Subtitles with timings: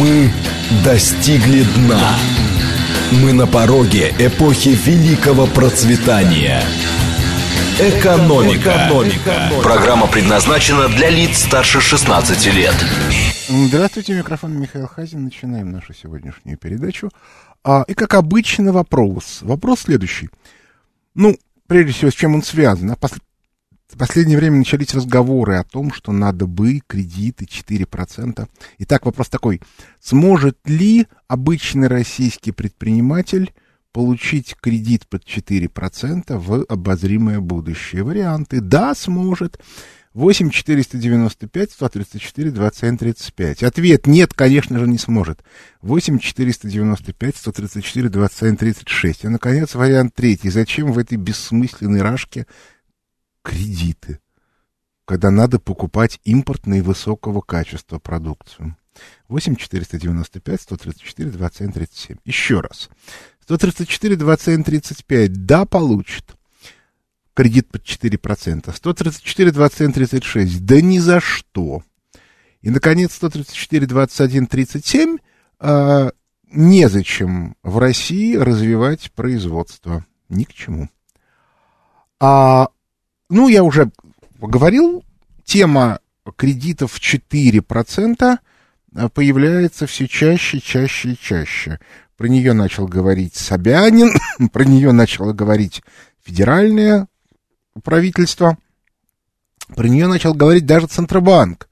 [0.00, 0.30] Мы
[0.82, 2.16] достигли дна.
[3.22, 6.62] Мы на пороге эпохи великого процветания.
[7.78, 8.70] Экономика.
[8.70, 9.52] Экономика.
[9.62, 12.74] Программа предназначена для лиц старше 16 лет.
[13.50, 15.24] Здравствуйте, микрофон Михаил Хазин.
[15.24, 17.10] Начинаем нашу сегодняшнюю передачу.
[17.62, 19.40] А, и, как обычно, вопрос.
[19.42, 20.30] Вопрос следующий.
[21.14, 21.36] Ну,
[21.66, 22.96] прежде всего, с чем он связан?
[22.96, 23.12] Пос...
[24.00, 28.48] Последнее время начались разговоры о том, что надо бы кредиты 4%.
[28.78, 29.60] Итак, вопрос такой.
[30.00, 33.52] Сможет ли обычный российский предприниматель
[33.92, 38.02] получить кредит под 4% в обозримое будущее?
[38.02, 38.62] Варианты.
[38.62, 39.60] Да, сможет.
[40.14, 43.62] 8 495 134 27 35.
[43.62, 45.44] Ответ нет, конечно же, не сможет.
[45.82, 49.24] 8 495 134 27 36.
[49.24, 50.48] И, наконец, вариант третий.
[50.48, 52.46] Зачем в этой бессмысленной рашке
[53.42, 54.20] кредиты,
[55.04, 58.76] когда надо покупать импортные высокого качества продукцию?
[59.28, 62.16] 8 495 134 27 37.
[62.24, 62.90] Еще раз.
[63.42, 65.46] 134 27 35.
[65.46, 66.36] Да, получит
[67.40, 68.74] кредит под 4%.
[68.74, 70.64] 134, 27, 36.
[70.64, 71.82] Да ни за что.
[72.60, 75.16] И, наконец, 134, 21, 37.
[75.60, 76.10] Э,
[76.52, 80.04] незачем в России развивать производство.
[80.28, 80.90] Ни к чему.
[82.20, 82.68] А,
[83.30, 83.90] ну, я уже
[84.38, 85.04] говорил,
[85.44, 86.00] тема
[86.36, 88.38] кредитов в 4%
[88.94, 91.78] а, появляется все чаще, чаще и чаще.
[92.16, 94.12] Про нее начал говорить Собянин,
[94.52, 95.82] про нее начала говорить
[96.22, 97.08] федеральная
[97.82, 98.58] правительства.
[99.74, 101.68] Про нее начал говорить даже Центробанк,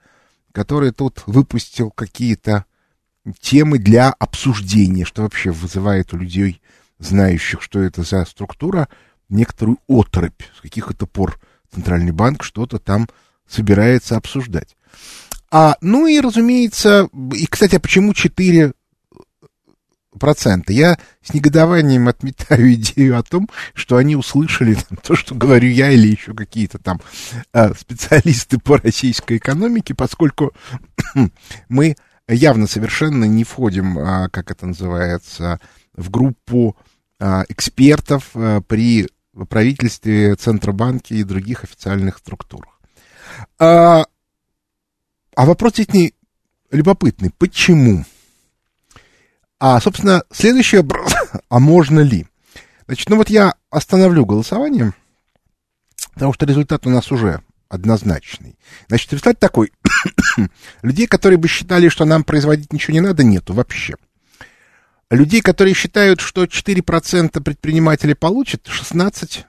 [0.52, 2.64] который тут выпустил какие-то
[3.40, 6.62] темы для обсуждения, что вообще вызывает у людей,
[7.00, 8.88] знающих, что это за структура,
[9.28, 10.42] некоторую отрыбь.
[10.56, 11.38] С каких это пор
[11.72, 13.08] Центральный банк что-то там
[13.48, 14.76] собирается обсуждать.
[15.50, 18.72] А, ну и, разумеется, и, кстати, а почему 4
[20.18, 20.72] процента.
[20.72, 25.90] Я с негодованием отметаю идею о том, что они услышали там, то, что говорю я
[25.90, 27.00] или еще какие-то там
[27.52, 30.52] э, специалисты по российской экономике, поскольку
[31.68, 31.96] мы
[32.28, 35.60] явно совершенно не входим, э, как это называется,
[35.94, 36.76] в группу
[37.20, 39.08] э, экспертов э, при
[39.44, 42.80] правительстве, Центробанке и других официальных структурах.
[43.58, 44.04] А,
[45.34, 46.10] а вопрос действительно
[46.70, 47.30] любопытный.
[47.36, 48.04] Почему?
[49.60, 51.12] А, собственно, следующий вопрос,
[51.48, 52.26] а можно ли?
[52.86, 54.94] Значит, ну вот я остановлю голосование,
[56.14, 58.58] потому что результат у нас уже однозначный.
[58.88, 59.72] Значит, результат такой.
[60.82, 63.94] Людей, которые бы считали, что нам производить ничего не надо, нету вообще.
[65.10, 69.44] Людей, которые считают, что 4% предпринимателей получат, 16%.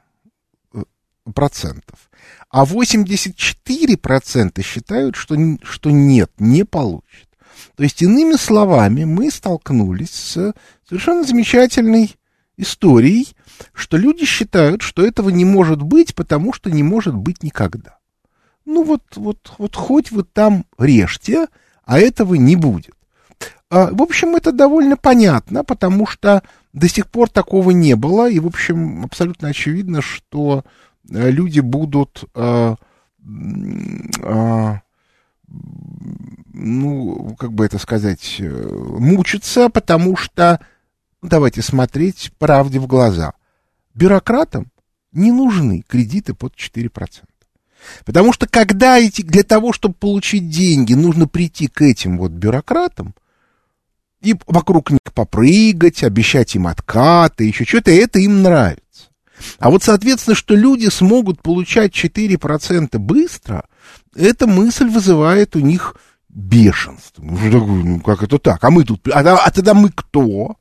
[2.50, 7.28] А 84% считают, что, что нет, не получат.
[7.75, 10.53] То есть, иными словами, мы столкнулись с
[10.88, 12.16] совершенно замечательной
[12.58, 13.28] историей,
[13.74, 17.98] что люди считают, что этого не может быть, потому что не может быть никогда.
[18.66, 21.48] Ну вот, вот, вот хоть вы там режьте,
[21.84, 22.96] а этого не будет.
[23.69, 28.39] А, в общем, это довольно понятно, потому что до сих пор такого не было, и,
[28.39, 30.63] в общем, абсолютно очевидно, что
[31.09, 32.75] э, люди будут а,
[34.23, 34.79] а,
[36.53, 40.59] ну, как бы это сказать, э, мучиться, потому что,
[41.21, 43.33] ну, давайте смотреть правде в глаза.
[43.94, 44.71] Бюрократам
[45.11, 47.23] не нужны кредиты под 4%.
[48.06, 53.16] Потому что когда эти, для того, чтобы получить деньги, нужно прийти к этим вот бюрократам
[54.22, 58.84] и вокруг них попрыгать, обещать им откаты, еще что-то, это им нравится.
[59.59, 63.66] А вот, соответственно, что люди смогут получать 4% быстро,
[64.16, 65.96] эта мысль вызывает у них
[66.28, 67.24] бешенство.
[67.24, 68.63] Ну, как это так?
[68.63, 69.07] А мы тут...
[69.07, 70.57] А, а тогда мы кто?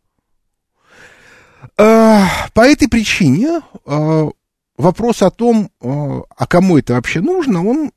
[1.76, 4.28] А, по этой причине а,
[4.76, 7.92] вопрос о том, а, а кому это вообще нужно, он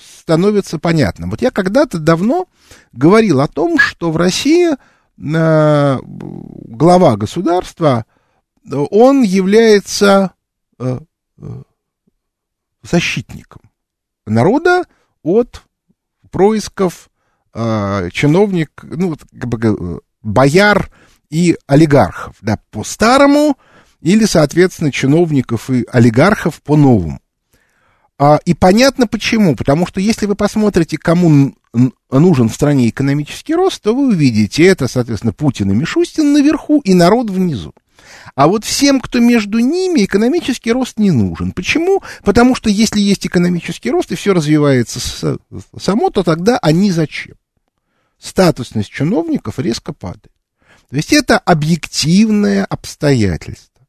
[0.00, 1.30] становится понятным.
[1.30, 2.46] Вот я когда-то давно
[2.92, 4.78] говорил о том, что в России а,
[5.16, 8.04] глава государства,
[8.90, 10.32] он является
[10.78, 11.00] а,
[11.40, 11.62] а,
[12.82, 13.62] защитником
[14.26, 14.84] народа
[15.22, 15.62] от
[16.30, 17.10] происков
[17.54, 20.90] э, чиновник, ну, как бы, бояр
[21.30, 23.56] и олигархов, да, по-старому,
[24.00, 27.20] или, соответственно, чиновников и олигархов по-новому.
[28.18, 29.56] А, и понятно почему.
[29.56, 31.54] Потому что если вы посмотрите, кому
[32.10, 36.94] нужен в стране экономический рост, то вы увидите это, соответственно, Путин и Мишустин наверху и
[36.94, 37.72] народ внизу.
[38.34, 41.52] А вот всем, кто между ними, экономический рост не нужен.
[41.52, 42.02] Почему?
[42.24, 45.38] Потому что если есть экономический рост и все развивается
[45.78, 47.36] само, то тогда они зачем?
[48.22, 50.30] статусность чиновников резко падает.
[50.88, 53.86] То есть это объективное обстоятельство.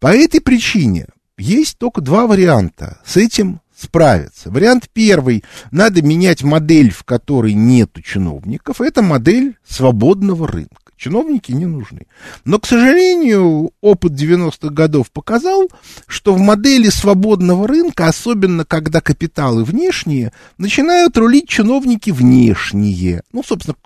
[0.00, 1.06] По этой причине
[1.36, 4.50] есть только два варианта с этим справиться.
[4.50, 5.44] Вариант первый.
[5.70, 8.80] Надо менять модель, в которой нет чиновников.
[8.80, 10.76] Это модель свободного рынка.
[10.96, 12.08] Чиновники не нужны.
[12.44, 15.68] Но, к сожалению, опыт 90-х годов показал,
[16.08, 23.22] что в модели свободного рынка, особенно когда капиталы внешние, начинают рулить чиновники внешние.
[23.32, 23.76] Ну, собственно,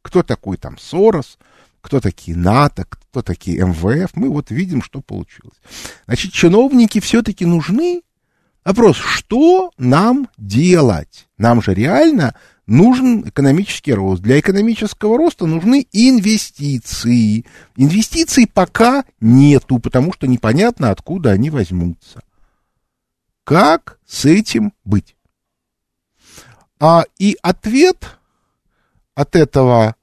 [0.00, 1.36] кто такой там Сорос,
[1.82, 4.12] кто такие НАТО, кто такие МВФ.
[4.14, 5.56] Мы вот видим, что получилось.
[6.06, 8.02] Значит, чиновники все-таки нужны.
[8.66, 11.28] Вопрос, что нам делать?
[11.38, 12.34] Нам же реально
[12.66, 14.20] нужен экономический рост.
[14.20, 17.44] Для экономического роста нужны инвестиции.
[17.76, 22.22] Инвестиций пока нету, потому что непонятно, откуда они возьмутся.
[23.44, 25.14] Как с этим быть?
[26.80, 28.18] А, и ответ
[29.14, 29.94] от этого,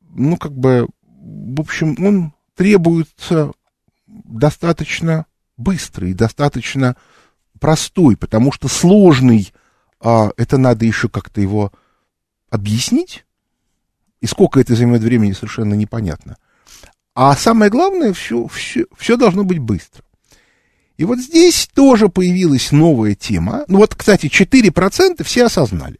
[0.00, 3.52] ну, как бы, в общем, он требуется
[4.08, 6.96] достаточно быстрый, достаточно
[7.60, 9.52] простой, потому что сложный,
[10.00, 11.72] а, это надо еще как-то его
[12.48, 13.24] объяснить,
[14.20, 16.36] и сколько это займет времени, совершенно непонятно.
[17.14, 20.02] А самое главное, все, все, все должно быть быстро.
[20.96, 23.64] И вот здесь тоже появилась новая тема.
[23.68, 25.98] Ну вот, кстати, 4% все осознали.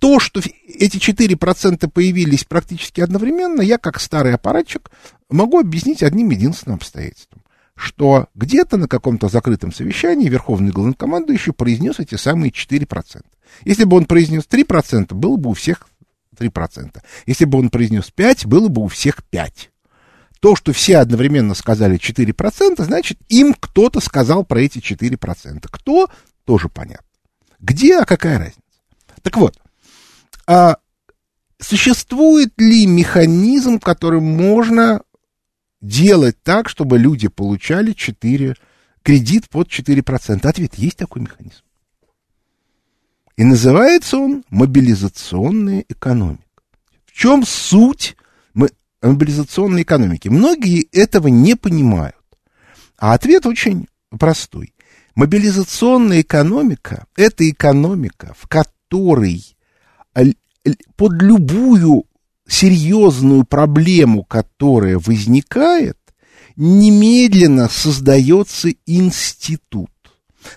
[0.00, 4.90] То, что эти 4% появились практически одновременно, я, как старый аппаратчик,
[5.28, 7.42] могу объяснить одним единственным обстоятельством.
[7.76, 13.22] Что где-то на каком-то закрытом совещании Верховный главнокомандующий произнес эти самые 4%.
[13.64, 15.86] Если бы он произнес 3%, было бы у всех
[16.36, 17.02] 3%.
[17.26, 19.68] Если бы он произнес 5%, было бы у всех 5%.
[20.40, 25.66] То, что все одновременно сказали 4%, значит, им кто-то сказал про эти 4%.
[25.70, 26.08] Кто,
[26.44, 27.06] тоже понятно.
[27.58, 28.60] Где, а какая разница?
[29.22, 29.58] Так вот,
[30.46, 30.76] а
[31.58, 35.02] существует ли механизм, которым можно
[35.86, 38.56] делать так, чтобы люди получали 4,
[39.02, 40.46] кредит под 4%?
[40.46, 41.62] Ответ, есть такой механизм.
[43.36, 46.42] И называется он мобилизационная экономика.
[47.04, 48.16] В чем суть
[49.02, 50.28] мобилизационной экономики?
[50.28, 52.16] Многие этого не понимают.
[52.98, 53.88] А ответ очень
[54.18, 54.74] простой.
[55.14, 59.56] Мобилизационная экономика– это экономика, в которой
[60.96, 62.06] под любую
[62.46, 65.98] серьезную проблему, которая возникает,
[66.56, 69.90] немедленно создается институт.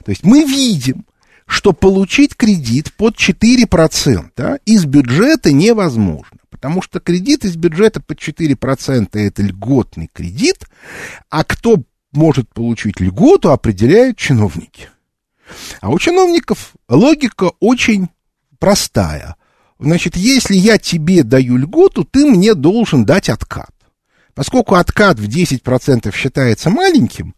[0.06, 1.06] То есть мы видим,
[1.46, 6.38] что получить кредит под 4% из бюджета невозможно.
[6.50, 10.68] Потому что кредит из бюджета под 4% это льготный кредит,
[11.30, 14.90] а кто может получить льготу, определяют чиновники.
[15.82, 18.10] А у чиновников логика очень
[18.60, 19.36] простая.
[19.80, 23.72] Значит, если я тебе даю льготу, ты мне должен дать откат.
[24.36, 27.34] Поскольку откат в 10% считается маленьким,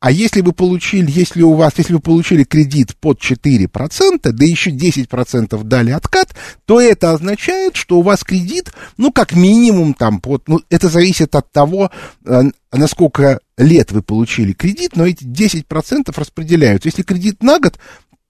[0.00, 4.70] а если вы получили, если у вас, если вы получили кредит под 4%, да еще
[4.70, 10.48] 10% дали откат, то это означает, что у вас кредит, ну, как минимум, там, под,
[10.48, 11.90] ну, это зависит от того,
[12.24, 12.42] э,
[12.72, 16.88] насколько лет вы получили кредит, но эти 10% распределяются.
[16.88, 17.78] Если кредит на год,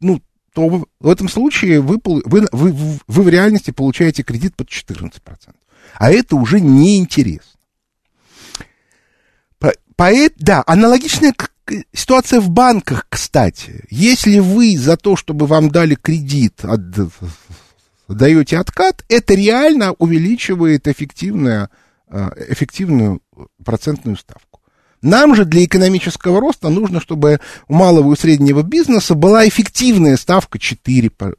[0.01, 0.21] ну,
[0.55, 5.21] то в этом случае вы, вы, вы, вы в реальности получаете кредит под 14%.
[5.97, 7.51] А это уже неинтересно.
[9.97, 11.35] Поэт, да, аналогичная
[11.93, 13.85] ситуация в банках, кстати.
[13.91, 16.81] Если вы за то, чтобы вам дали кредит, от,
[18.09, 21.69] даете откат, это реально увеличивает эффективную,
[22.09, 23.23] э, эффективную
[23.65, 24.61] процентную ставку.
[25.05, 30.57] Нам же для экономического роста нужно, чтобы у малого и среднего бизнеса была эффективная ставка
[30.57, 31.35] 4%.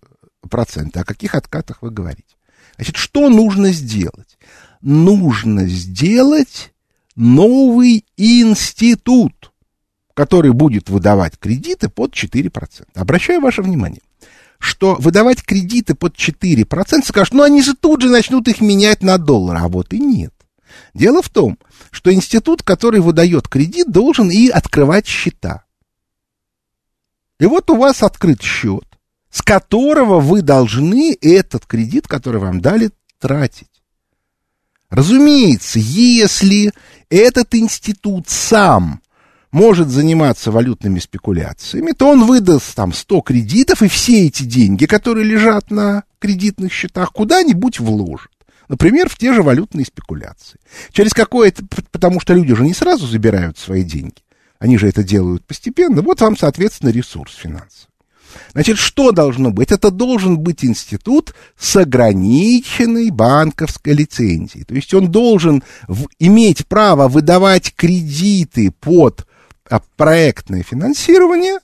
[0.94, 2.36] О каких откатах вы говорите?
[2.76, 4.38] Значит, что нужно сделать?
[4.82, 6.74] Нужно сделать
[7.16, 9.52] новый институт,
[10.14, 12.86] который будет выдавать кредиты под 4%.
[12.94, 14.02] Обращаю ваше внимание,
[14.60, 19.18] что выдавать кредиты под 4%, скажут, ну они же тут же начнут их менять на
[19.18, 20.35] доллар, а вот и нет.
[20.94, 21.58] Дело в том,
[21.92, 25.66] что институт, который выдает кредит, должен и открывать счета.
[27.40, 28.86] И вот у вас открыт счет,
[29.30, 33.68] с которого вы должны этот кредит, который вам дали, тратить.
[34.90, 36.72] Разумеется, если
[37.10, 39.02] этот институт сам
[39.52, 45.26] может заниматься валютными спекуляциями, то он выдаст там 100 кредитов, и все эти деньги, которые
[45.26, 48.32] лежат на кредитных счетах, куда-нибудь вложит.
[48.68, 50.60] Например, в те же валютные спекуляции.
[50.92, 51.64] Через какое-то...
[51.92, 54.24] Потому что люди же не сразу забирают свои деньги.
[54.60, 56.02] Они же это делают постепенно.
[56.02, 57.90] Вот вам, соответственно, ресурс финансовый.
[58.54, 59.72] Значит, что должно быть?
[59.72, 64.66] Это должен быть институт с ограниченной банковской лицензией.
[64.66, 69.26] То есть он должен в, иметь право выдавать кредиты под
[69.70, 71.60] а, проектное финансирование,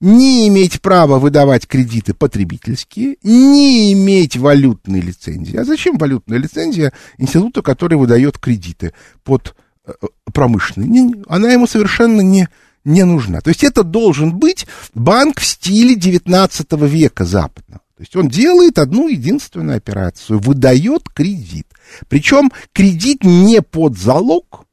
[0.00, 5.56] не иметь права выдавать кредиты потребительские, не иметь валютной лицензии.
[5.56, 8.92] А зачем валютная лицензия института, который выдает кредиты
[9.24, 9.92] под э,
[10.32, 11.24] промышленные?
[11.28, 12.48] Она ему совершенно не,
[12.84, 13.40] не нужна.
[13.40, 17.80] То есть это должен быть банк в стиле 19 века западного.
[17.96, 21.66] То есть он делает одну единственную операцию, выдает кредит.
[22.08, 24.66] Причем кредит не под залог,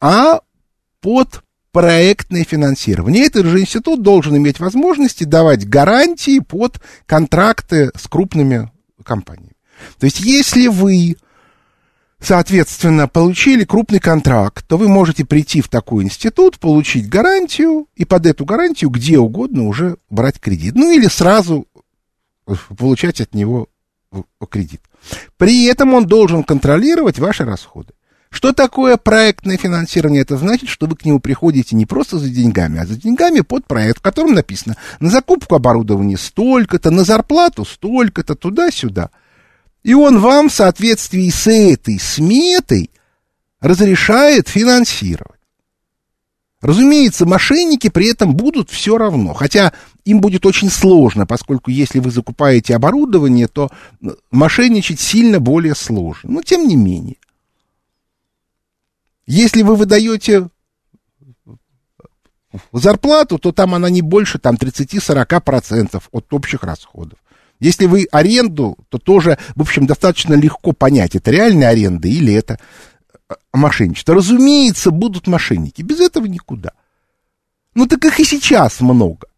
[0.00, 0.40] а
[1.00, 3.26] под проектное финансирование.
[3.26, 8.70] Этот же институт должен иметь возможности давать гарантии под контракты с крупными
[9.04, 9.54] компаниями.
[9.98, 11.16] То есть, если вы,
[12.20, 18.26] соответственно, получили крупный контракт, то вы можете прийти в такой институт, получить гарантию, и под
[18.26, 20.74] эту гарантию где угодно уже брать кредит.
[20.74, 21.66] Ну, или сразу
[22.76, 23.68] получать от него
[24.50, 24.82] кредит.
[25.36, 27.94] При этом он должен контролировать ваши расходы.
[28.30, 30.22] Что такое проектное финансирование?
[30.22, 33.66] Это значит, что вы к нему приходите не просто за деньгами, а за деньгами под
[33.66, 39.10] проект, в котором написано на закупку оборудования столько-то, на зарплату столько-то, туда-сюда.
[39.82, 42.90] И он вам в соответствии с этой сметой
[43.60, 45.40] разрешает финансировать.
[46.60, 49.72] Разумеется, мошенники при этом будут все равно, хотя
[50.04, 53.70] им будет очень сложно, поскольку если вы закупаете оборудование, то
[54.30, 56.30] мошенничать сильно более сложно.
[56.30, 57.16] Но тем не менее.
[59.30, 60.48] Если вы выдаете
[62.72, 67.20] зарплату, то там она не больше там, 30-40% от общих расходов.
[67.60, 72.58] Если вы аренду, то тоже, в общем, достаточно легко понять, это реальная аренда или это
[73.28, 74.16] э, мошенничество.
[74.16, 76.72] Разумеется, будут мошенники, без этого никуда.
[77.76, 79.28] Ну так их и сейчас много,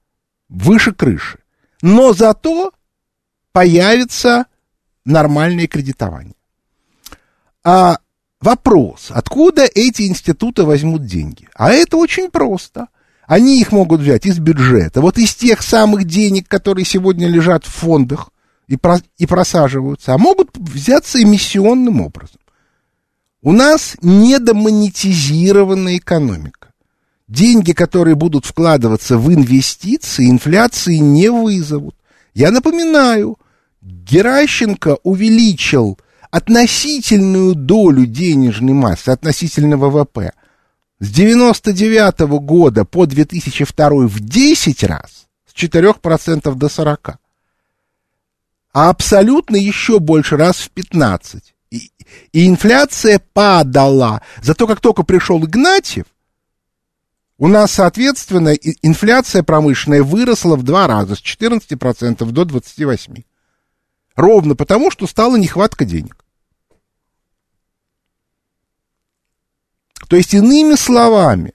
[0.48, 1.38] выше крыши.
[1.82, 2.72] Но зато
[3.52, 4.46] появится
[5.04, 6.36] нормальное кредитование.
[7.62, 7.98] А
[8.42, 11.48] Вопрос, откуда эти институты возьмут деньги?
[11.54, 12.88] А это очень просто.
[13.26, 17.72] Они их могут взять из бюджета, вот из тех самых денег, которые сегодня лежат в
[17.72, 18.30] фондах
[18.66, 22.40] и, про, и просаживаются, а могут взяться эмиссионным образом.
[23.42, 26.72] У нас недомонетизированная экономика.
[27.28, 31.94] Деньги, которые будут вкладываться в инвестиции, инфляции не вызовут.
[32.34, 33.38] Я напоминаю,
[33.80, 35.96] Геращенко увеличил
[36.32, 40.32] относительную долю денежной массы относительно ВВП
[40.98, 47.18] с 99 -го года по 2002 в 10 раз, с 4% до 40%,
[48.72, 51.54] а абсолютно еще больше раз в 15.
[51.70, 51.90] И,
[52.32, 54.22] и инфляция падала.
[54.40, 56.06] Зато как только пришел Игнатьев,
[57.36, 63.24] у нас, соответственно, инфляция промышленная выросла в два раза, с 14% до 28%.
[64.16, 66.21] Ровно потому, что стала нехватка денег.
[70.12, 71.54] То есть, иными словами,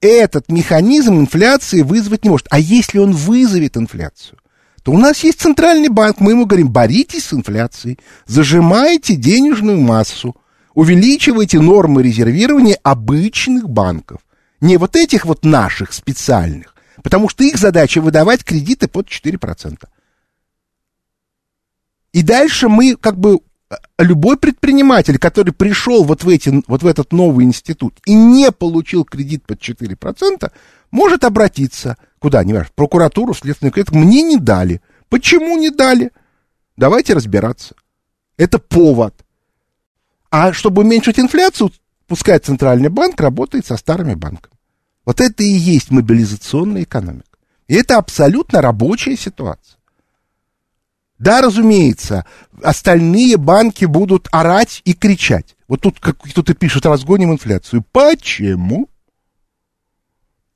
[0.00, 2.48] этот механизм инфляции вызвать не может.
[2.50, 4.40] А если он вызовет инфляцию,
[4.82, 10.34] то у нас есть центральный банк, мы ему говорим, боритесь с инфляцией, зажимайте денежную массу,
[10.74, 14.22] увеличивайте нормы резервирования обычных банков,
[14.60, 16.74] не вот этих вот наших специальных,
[17.04, 19.84] потому что их задача выдавать кредиты под 4%.
[22.12, 23.38] И дальше мы как бы
[23.98, 29.04] любой предприниматель, который пришел вот в, эти, вот в этот новый институт и не получил
[29.04, 30.50] кредит под 4%,
[30.90, 33.94] может обратиться куда, не в прокуратуру, в следственный комитет.
[33.94, 34.80] Мне не дали.
[35.08, 36.10] Почему не дали?
[36.76, 37.74] Давайте разбираться.
[38.36, 39.14] Это повод.
[40.30, 41.72] А чтобы уменьшить инфляцию,
[42.06, 44.54] пускай Центральный банк работает со старыми банками.
[45.04, 47.24] Вот это и есть мобилизационная экономика.
[47.68, 49.79] И это абсолютно рабочая ситуация.
[51.20, 52.24] Да, разумеется,
[52.62, 55.54] остальные банки будут орать и кричать.
[55.68, 57.84] Вот тут как кто-то пишет, разгоним инфляцию.
[57.92, 58.88] Почему?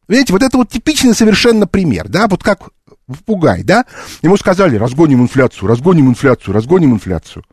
[0.08, 2.70] Видите, вот это вот типичный совершенно пример, да, вот как
[3.06, 3.84] в Пугай, да?
[4.22, 7.44] Ему сказали, разгоним инфляцию, разгоним инфляцию, разгоним инфляцию.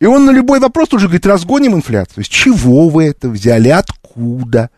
[0.00, 2.24] И он на любой вопрос уже говорит, разгоним инфляцию.
[2.24, 4.70] С чего вы это взяли, откуда?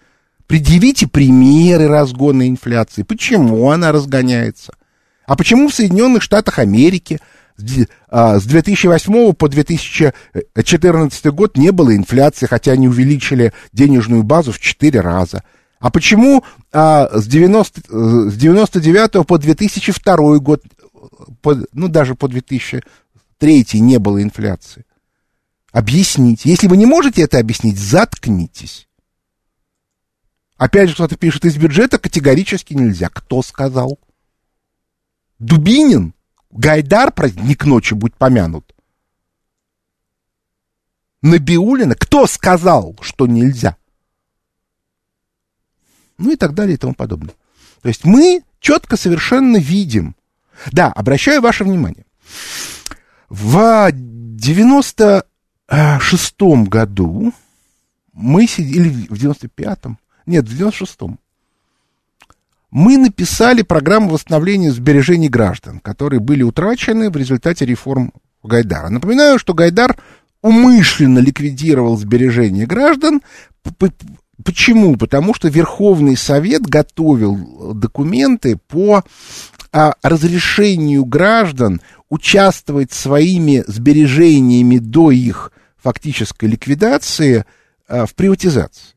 [0.47, 4.75] Предъявите примеры разгона инфляции, почему она разгоняется.
[5.26, 7.19] А почему в Соединенных Штатах Америки
[7.57, 7.62] с
[8.45, 15.00] 2008 а, по 2014 год не было инфляции, хотя они увеличили денежную базу в 4
[15.00, 15.43] раза?
[15.78, 20.62] А почему а, с, 90, с 99 по 2002 год,
[21.43, 24.85] по, ну даже по 2003 не было инфляции?
[25.73, 26.50] Объясните.
[26.50, 28.88] Если вы не можете это объяснить, заткнитесь.
[30.57, 33.09] Опять же, кто-то пишет, из бюджета категорически нельзя.
[33.09, 33.99] Кто сказал?
[35.38, 36.14] Дубинин?
[36.50, 38.75] Гайдар, праздник ночи, будь помянут.
[41.23, 41.95] Набиулина?
[41.95, 43.79] Кто сказал, что нельзя?
[46.19, 47.35] Ну и так далее и тому подобное.
[47.83, 50.14] То есть мы четко совершенно видим.
[50.71, 52.07] Да, обращаю ваше внимание.
[53.29, 57.33] В 96-м году
[58.12, 61.19] мы сидели, в 95-м, нет, в 96-м,
[62.75, 68.12] мы написали программу восстановления сбережений граждан, которые были утрачены в результате реформ
[68.43, 68.88] Гайдара.
[68.88, 69.97] Напоминаю, что Гайдар
[70.43, 73.23] умышленно ликвидировал сбережения граждан.
[74.45, 74.97] Почему?
[74.97, 79.04] Потому что Верховный Совет готовил документы по
[79.71, 87.45] а, разрешению граждан участвовать своими сбережениями до их фактической ликвидации
[87.87, 88.95] а, в приватизации.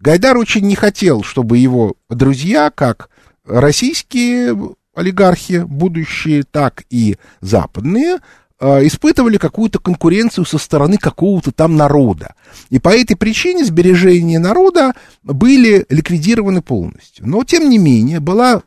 [0.00, 3.10] Гайдар очень не хотел, чтобы его друзья, как
[3.48, 8.18] российские олигархи, будущие, так и западные,
[8.60, 12.34] э, испытывали какую-то конкуренцию со стороны какого-то там народа.
[12.70, 17.26] И по этой причине сбережения народа были ликвидированы полностью.
[17.26, 18.62] Но, тем не менее, была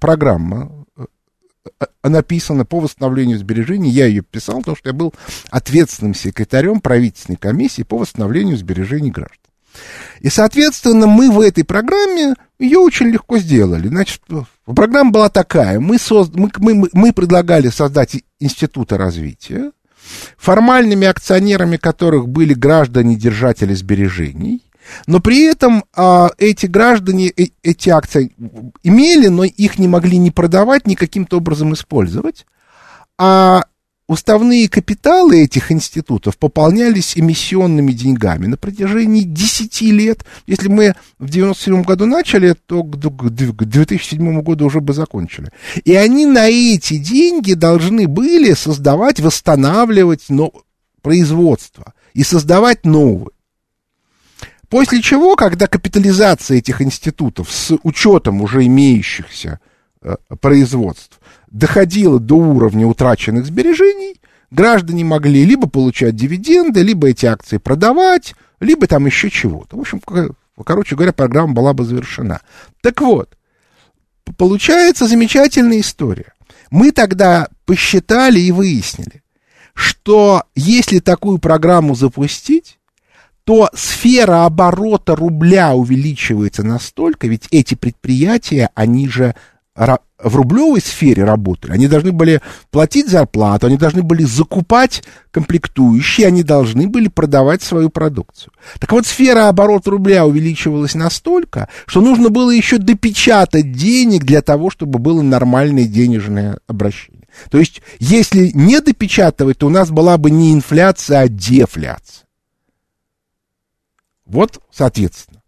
[0.00, 1.04] программа э,
[1.80, 3.90] э, написана по восстановлению сбережений.
[3.90, 5.14] Я ее писал, потому что я был
[5.50, 9.47] ответственным секретарем правительственной комиссии по восстановлению сбережений граждан.
[10.20, 13.88] И, соответственно, мы в этой программе ее очень легко сделали.
[13.88, 14.20] Значит,
[14.64, 15.80] программа была такая.
[15.80, 16.34] Мы, созд...
[16.34, 19.72] мы, мы, мы предлагали создать институты развития,
[20.36, 24.64] формальными акционерами которых были граждане-держатели сбережений,
[25.06, 28.32] но при этом а, эти граждане э, эти акции
[28.82, 32.46] имели, но их не могли ни продавать, ни каким-то образом использовать.
[33.18, 33.64] А
[34.08, 40.24] уставные капиталы этих институтов пополнялись эмиссионными деньгами на протяжении 10 лет.
[40.46, 45.50] Если мы в 97 году начали, то к 2007 году уже бы закончили.
[45.84, 50.52] И они на эти деньги должны были создавать, восстанавливать но,
[51.02, 53.34] производство и создавать новые.
[54.70, 59.60] После чего, когда капитализация этих институтов с учетом уже имеющихся
[60.02, 67.58] э, производств доходило до уровня утраченных сбережений, граждане могли либо получать дивиденды, либо эти акции
[67.58, 69.76] продавать, либо там еще чего-то.
[69.76, 70.00] В общем,
[70.64, 72.40] короче говоря, программа была бы завершена.
[72.80, 73.36] Так вот,
[74.36, 76.32] получается замечательная история.
[76.70, 79.22] Мы тогда посчитали и выяснили,
[79.74, 82.78] что если такую программу запустить,
[83.44, 89.34] то сфера оборота рубля увеличивается настолько, ведь эти предприятия, они же
[90.22, 96.42] в рублевой сфере работали, они должны были платить зарплату, они должны были закупать комплектующие, они
[96.42, 98.52] должны были продавать свою продукцию.
[98.80, 104.70] Так вот, сфера оборота рубля увеличивалась настолько, что нужно было еще допечатать денег для того,
[104.70, 107.28] чтобы было нормальное денежное обращение.
[107.50, 112.26] То есть, если не допечатывать, то у нас была бы не инфляция, а дефляция.
[114.26, 115.42] Вот, соответственно.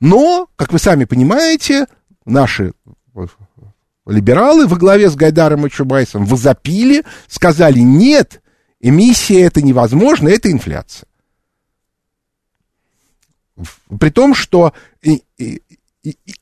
[0.00, 1.86] Но, как вы сами понимаете,
[2.24, 2.72] наши
[4.06, 8.42] либералы во главе с Гайдаром и Чубайсом возопили, сказали, нет,
[8.80, 11.06] эмиссия это невозможно, это инфляция.
[14.00, 14.72] При том, что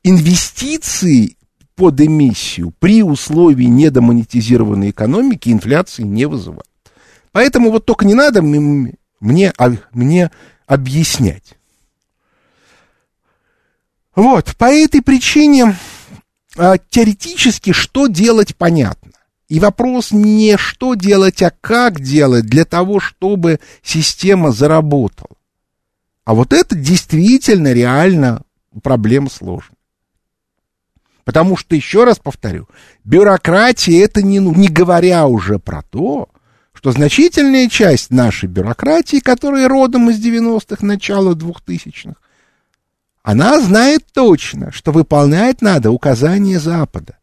[0.03, 1.37] инвестиции
[1.75, 6.65] под эмиссию при условии недомонетизированной экономики инфляции не вызывают.
[7.33, 10.31] Поэтому вот только не надо мне, а, мне
[10.67, 11.55] объяснять.
[14.15, 15.75] Вот, по этой причине а,
[16.55, 19.13] теоретически что делать понятно.
[19.49, 25.37] И вопрос не что делать, а как делать для того, чтобы система заработала.
[26.25, 28.43] А вот это действительно реально
[28.83, 29.77] проблема сложная.
[31.25, 32.69] Потому что, еще раз повторю,
[33.05, 36.29] бюрократия это не, ну, не говоря уже про то,
[36.73, 42.15] что значительная часть нашей бюрократии, которая родом из 90-х, начала 2000-х,
[43.23, 47.17] она знает точно, что выполнять надо указания Запада.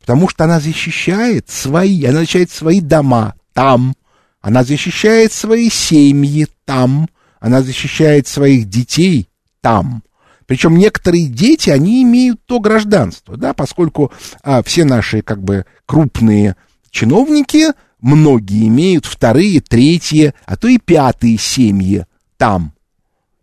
[0.00, 3.94] Потому что она защищает свои, она защищает свои дома там,
[4.40, 9.28] она защищает свои семьи там, она защищает своих детей
[9.60, 10.02] там.
[10.46, 14.10] Причем некоторые дети, они имеют то гражданство, да, поскольку
[14.42, 16.56] а, все наши, как бы, крупные
[16.90, 17.68] чиновники,
[18.00, 22.04] многие имеют вторые, третьи, а то и пятые семьи
[22.36, 22.72] там.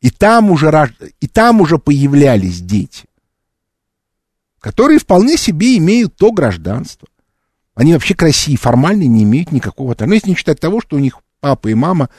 [0.01, 3.05] И там уже, и там уже появлялись дети,
[4.59, 7.07] которые вполне себе имеют то гражданство.
[7.73, 9.95] Они вообще к России формально не имеют никакого.
[9.99, 12.09] Ну, если не считать того, что у них папа и мама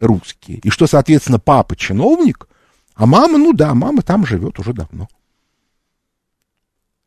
[0.00, 2.46] русские, и что, соответственно, папа чиновник,
[2.94, 5.08] А мама, ну да, мама там живет уже давно.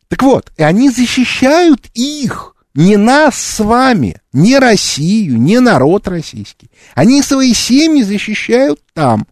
[0.07, 6.71] Так вот, и они защищают их, не нас с вами, не Россию, не народ российский.
[6.95, 9.27] Они свои семьи защищают там.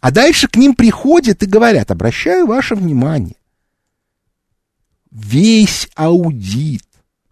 [0.00, 3.36] А дальше к ним приходят и говорят, обращаю ваше внимание,
[5.10, 6.84] весь аудит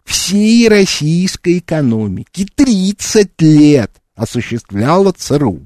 [0.03, 5.65] всей российской экономики 30 лет осуществляла ЦРУ.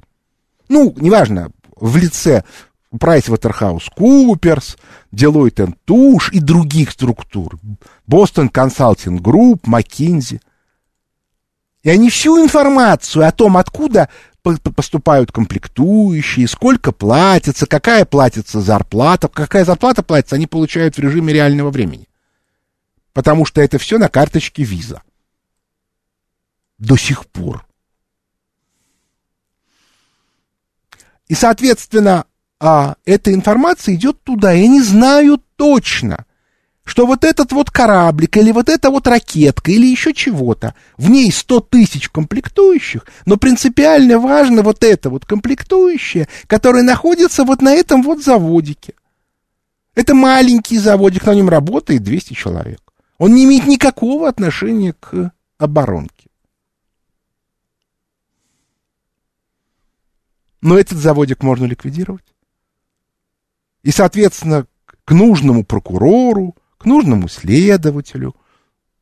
[0.68, 2.44] Ну, неважно, в лице
[2.92, 4.76] PricewaterhouseCoopers,
[5.12, 7.58] Deloitte Touche и других структур,
[8.08, 10.40] Boston Consulting Group, McKinsey.
[11.82, 14.08] И они всю информацию о том, откуда
[14.42, 21.70] поступают комплектующие, сколько платится, какая платится зарплата, какая зарплата платится, они получают в режиме реального
[21.70, 22.08] времени.
[23.12, 25.02] Потому что это все на карточке виза.
[26.78, 27.66] До сих пор.
[31.28, 32.24] И, соответственно,
[32.60, 36.26] а эта информация идет туда, и они знают точно,
[36.90, 41.30] что вот этот вот кораблик, или вот эта вот ракетка, или еще чего-то, в ней
[41.30, 48.02] 100 тысяч комплектующих, но принципиально важно вот это вот комплектующее, которое находится вот на этом
[48.02, 48.94] вот заводике.
[49.94, 52.80] Это маленький заводик, на нем работает 200 человек.
[53.18, 56.28] Он не имеет никакого отношения к оборонке.
[60.60, 62.34] Но этот заводик можно ликвидировать.
[63.84, 64.66] И, соответственно,
[65.04, 68.34] к нужному прокурору, к нужному следователю,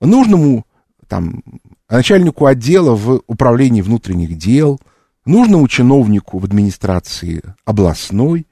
[0.00, 0.66] нужному
[1.06, 1.44] там,
[1.88, 4.80] начальнику отдела в управлении внутренних дел,
[5.24, 8.48] нужному чиновнику в администрации областной.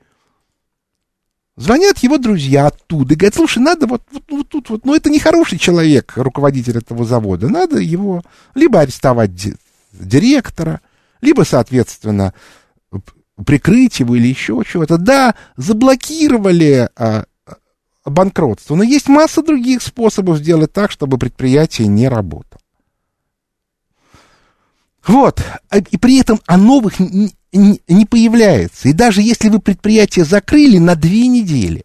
[1.56, 5.10] Звонят его друзья оттуда и говорят, слушай, надо вот, вот, вот тут вот, ну это
[5.10, 8.22] не хороший человек, руководитель этого завода, надо его
[8.54, 9.32] либо арестовать
[9.92, 10.80] директора,
[11.20, 12.32] либо, соответственно,
[13.44, 14.98] прикрыть его или еще чего-то.
[14.98, 17.24] Да, заблокировали а,
[18.10, 22.60] банкротство, но есть масса других способов сделать так, чтобы предприятие не работало.
[25.06, 28.88] Вот, а, и при этом о новых не, не, не появляется.
[28.88, 31.84] И даже если вы предприятие закрыли на две недели,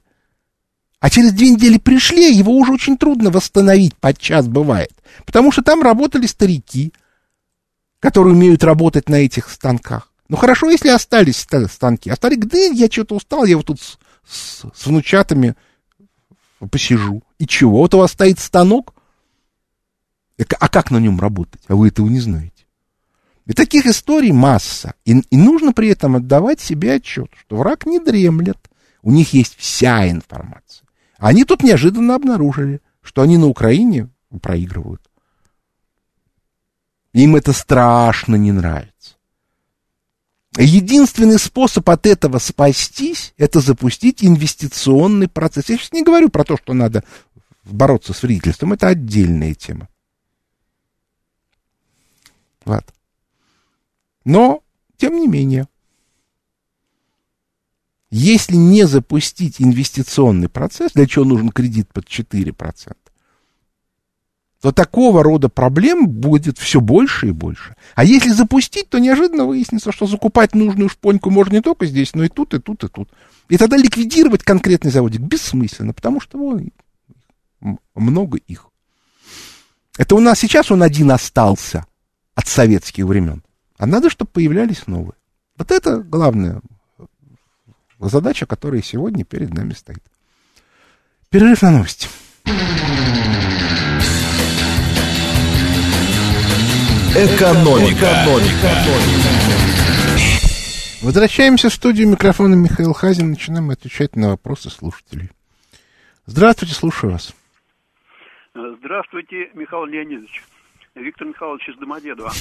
[1.00, 4.94] а через две недели пришли, его уже очень трудно восстановить, подчас бывает.
[5.26, 6.94] Потому что там работали старики,
[8.00, 10.12] которые умеют работать на этих станках.
[10.30, 12.10] Ну хорошо, если остались станки.
[12.10, 15.56] А старик, да я что-то устал, я вот тут с, с, с внучатами
[16.68, 17.24] посижу.
[17.40, 17.80] И чего?
[17.80, 18.94] Вот у вас стоит станок?
[20.60, 21.62] А как на нем работать?
[21.68, 22.66] А вы этого не знаете.
[23.46, 24.94] И таких историй масса.
[25.06, 28.70] И, и нужно при этом отдавать себе отчет, что враг не дремлет.
[29.02, 30.88] У них есть вся информация.
[31.18, 34.10] Они тут неожиданно обнаружили, что они на Украине
[34.42, 35.02] проигрывают.
[37.14, 39.16] Им это страшно не нравится.
[40.58, 45.70] Единственный способ от этого спастись, это запустить инвестиционный процесс.
[45.70, 47.06] Я сейчас не говорю про то, что надо
[47.64, 49.88] бороться с вредительством, это отдельная тема.
[52.66, 52.86] Вот.
[54.26, 54.62] Но,
[54.98, 55.68] тем не менее,
[58.10, 62.96] если не запустить инвестиционный процесс, для чего нужен кредит под 4%,
[64.62, 67.76] то такого рода проблем будет все больше и больше.
[67.96, 72.24] А если запустить, то неожиданно выяснится, что закупать нужную шпоньку можно не только здесь, но
[72.24, 73.10] и тут, и тут, и тут.
[73.50, 76.70] И тогда ликвидировать конкретный заводик бессмысленно, потому что вон,
[77.96, 78.68] много их.
[79.98, 81.86] Это у нас сейчас он один остался
[82.36, 83.44] от советских времен.
[83.78, 85.16] А надо, чтобы появлялись новые.
[85.58, 86.62] Вот это главная
[88.00, 90.04] задача, которая сегодня перед нами стоит.
[91.30, 92.08] Перерыв на новости.
[97.14, 98.06] Экономика.
[98.06, 98.70] Экономика.
[101.02, 103.32] Возвращаемся в студию микрофона Михаил Хазин.
[103.32, 105.30] Начинаем отвечать на вопросы слушателей.
[106.26, 107.36] Здравствуйте, слушаю вас.
[108.54, 110.42] Здравствуйте, Михаил Леонидович.
[110.96, 112.32] Виктор Михайлович из Домодедова.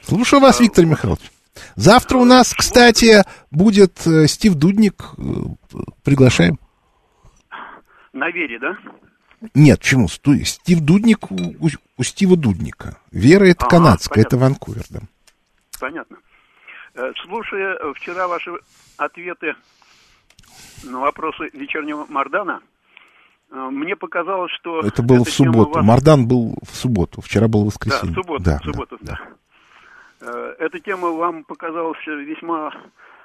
[0.00, 1.30] Слушаю вас, Виктор Михайлович.
[1.76, 5.04] Завтра у нас, кстати, будет э, Стив Дудник.
[5.18, 5.22] Э,
[6.02, 6.58] приглашаем.
[8.14, 8.78] На Вере, да?
[9.54, 10.08] Нет, почему?
[10.08, 11.36] Стив Дудник у,
[11.96, 12.98] у Стива Дудника.
[13.10, 14.36] Вера это ага, канадская, понятно.
[14.36, 15.00] это Ванкувер, да.
[15.80, 16.16] Понятно.
[16.94, 18.52] Э, слушая вчера ваши
[18.96, 19.54] ответы
[20.84, 22.60] на вопросы вечернего Мардана,
[23.50, 24.80] э, мне показалось, что...
[24.80, 25.72] Это было в субботу.
[25.74, 25.84] Вас...
[25.84, 28.14] Мардан был в субботу, вчера было воскресенье.
[28.14, 29.20] Да, в субботу, да, в субботу, да.
[30.20, 30.28] да.
[30.28, 32.72] Э, эта тема вам показалась весьма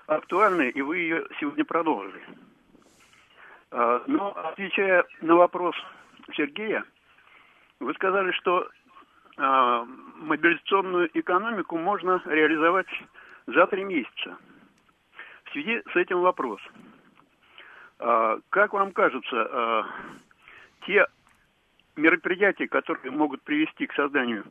[0.07, 2.21] актуальной, и вы ее сегодня продолжили.
[3.69, 5.75] Но, отвечая на вопрос
[6.33, 6.83] Сергея,
[7.79, 8.67] вы сказали, что
[9.37, 9.85] э,
[10.17, 12.87] мобилизационную экономику можно реализовать
[13.47, 14.37] за три месяца.
[15.45, 16.61] В связи с этим вопрос.
[17.99, 19.85] А, как вам кажется, а,
[20.85, 21.07] те
[21.95, 24.45] мероприятия, которые могут привести к созданию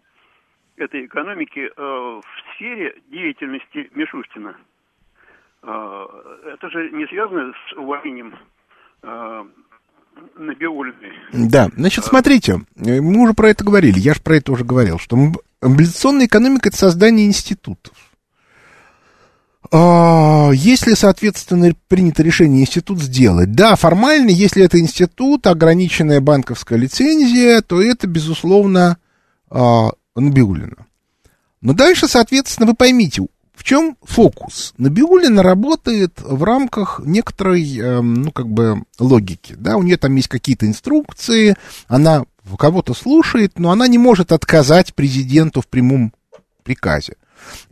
[0.77, 4.57] этой экономики а, в сфере деятельности Мишустина,
[5.63, 8.37] это же не связано с увольнением
[10.37, 11.13] Набиулиной.
[11.33, 15.17] Да, значит, смотрите, мы уже про это говорили, я же про это уже говорил, что
[15.63, 17.95] мобилизационная экономика– это создание институтов.
[19.73, 27.63] А, если, соответственно, принято решение институт сделать, да, формально, если это институт, ограниченная банковская лицензия,
[27.63, 28.99] то это, безусловно,
[29.51, 30.87] Набиулина.
[31.63, 33.23] Но дальше, соответственно, вы поймите,
[33.57, 34.75] в чем фокус?
[34.77, 40.29] Набиулина работает в рамках некоторой, э, ну, как бы, логики, да, у нее там есть
[40.29, 41.57] какие-то инструкции,
[41.89, 42.25] она
[42.59, 46.13] кого-то слушает, но она не может отказать президенту в прямом
[46.63, 47.15] приказе.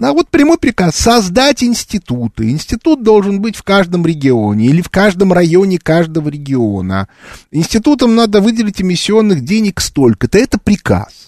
[0.00, 2.50] А вот прямой приказ создать институты.
[2.50, 7.08] Институт должен быть в каждом регионе или в каждом районе каждого региона.
[7.50, 10.38] Институтам надо выделить эмиссионных денег столько-то.
[10.38, 11.23] Это приказ.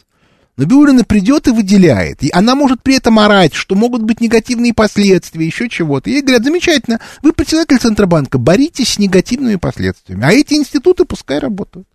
[0.57, 2.23] Набиулина придет и выделяет.
[2.23, 6.09] И она может при этом орать, что могут быть негативные последствия, еще чего-то.
[6.09, 10.25] Ей говорят, замечательно, вы председатель Центробанка, боритесь с негативными последствиями.
[10.25, 11.87] А эти институты пускай работают.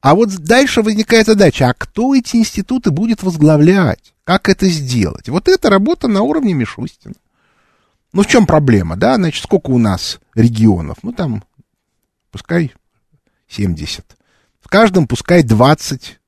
[0.00, 4.14] А вот дальше возникает задача, а кто эти институты будет возглавлять?
[4.24, 5.28] Как это сделать?
[5.28, 7.14] Вот это работа на уровне Мишустина.
[8.12, 9.16] Ну, в чем проблема, да?
[9.16, 10.98] Значит, сколько у нас регионов?
[11.02, 11.44] Ну, там,
[12.32, 12.72] пускай
[13.48, 14.04] 70.
[14.60, 16.19] В каждом пускай 20 э, э,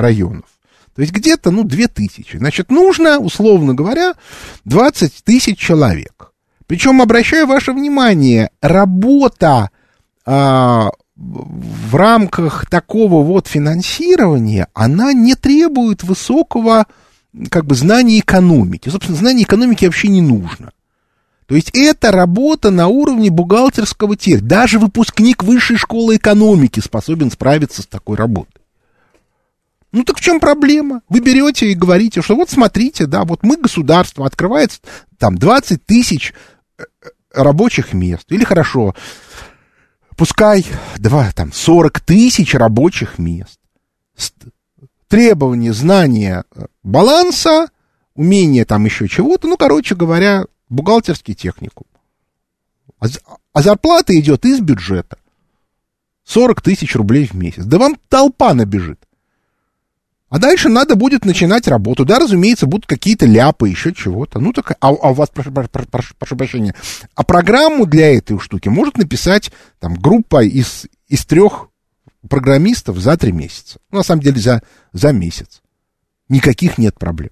[0.00, 0.44] районов.
[0.94, 2.36] То есть где-то, ну, 2000.
[2.36, 4.14] Значит, нужно, условно говоря,
[4.64, 6.32] 20 тысяч человек.
[6.66, 9.70] Причем, обращаю ваше внимание, работа
[10.24, 16.86] а, в рамках такого вот финансирования она не требует высокого
[17.50, 18.88] как бы знания экономики.
[18.88, 20.72] Собственно, знания экономики вообще не нужно.
[21.46, 24.42] То есть это работа на уровне бухгалтерского тех.
[24.46, 28.59] Даже выпускник высшей школы экономики способен справиться с такой работой.
[29.92, 31.02] Ну так в чем проблема?
[31.08, 34.80] Вы берете и говорите, что вот смотрите, да, вот мы государство, открывается
[35.18, 36.32] там 20 тысяч
[36.78, 36.84] э,
[37.34, 38.30] рабочих мест.
[38.30, 38.94] Или хорошо,
[40.16, 40.64] пускай
[40.96, 43.58] два, там, 40 тысяч рабочих мест.
[45.08, 47.68] Требования, знания э, баланса,
[48.14, 51.86] умение там еще чего-то, ну, короче говоря, бухгалтерский техникум.
[53.00, 53.06] А,
[53.52, 55.18] а зарплата идет из бюджета.
[56.24, 57.64] 40 тысяч рублей в месяц.
[57.64, 59.00] Да вам толпа набежит.
[60.30, 62.04] А дальше надо будет начинать работу.
[62.04, 64.38] Да, разумеется, будут какие-то ляпы, еще чего-то.
[64.38, 66.74] Ну, так, а, а у вас, прошу, прошу, прошу прощения,
[67.16, 71.68] а программу для этой штуки может написать там группа из, из трех
[72.28, 73.80] программистов за три месяца.
[73.90, 74.62] Ну, на самом деле, за,
[74.92, 75.62] за месяц.
[76.28, 77.30] Никаких нет проблем.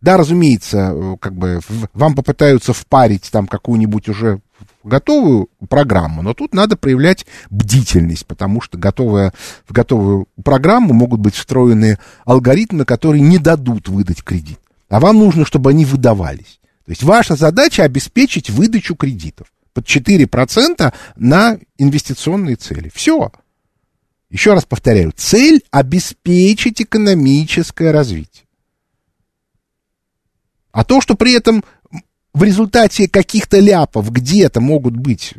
[0.00, 1.60] Да, разумеется, э, как бы
[1.92, 4.40] вам попытаются впарить там какую-нибудь уже
[4.82, 9.32] готовую программу, но тут надо проявлять бдительность, потому что готовая,
[9.68, 14.58] в готовую программу могут быть встроены алгоритмы, которые не дадут выдать кредит.
[14.88, 16.60] А вам нужно, чтобы они выдавались.
[16.84, 22.90] То есть ваша задача обеспечить выдачу кредитов под 4% на инвестиционные цели.
[22.94, 23.30] Все.
[24.30, 28.46] Еще раз повторяю, цель обеспечить экономическое развитие.
[30.72, 31.64] А то, что при этом
[32.32, 35.34] в результате каких-то ляпов где-то могут быть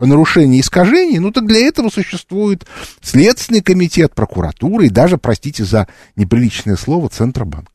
[0.00, 2.66] нарушения и искажения, ну так для этого существует
[3.00, 7.68] Следственный комитет, прокуратура и даже, простите за неприличное слово, Центробанк.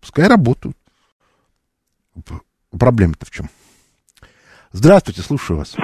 [0.00, 0.76] Пускай работают.
[2.78, 3.46] Проблема-то в чем?
[4.72, 5.76] Здравствуйте, слушаю вас.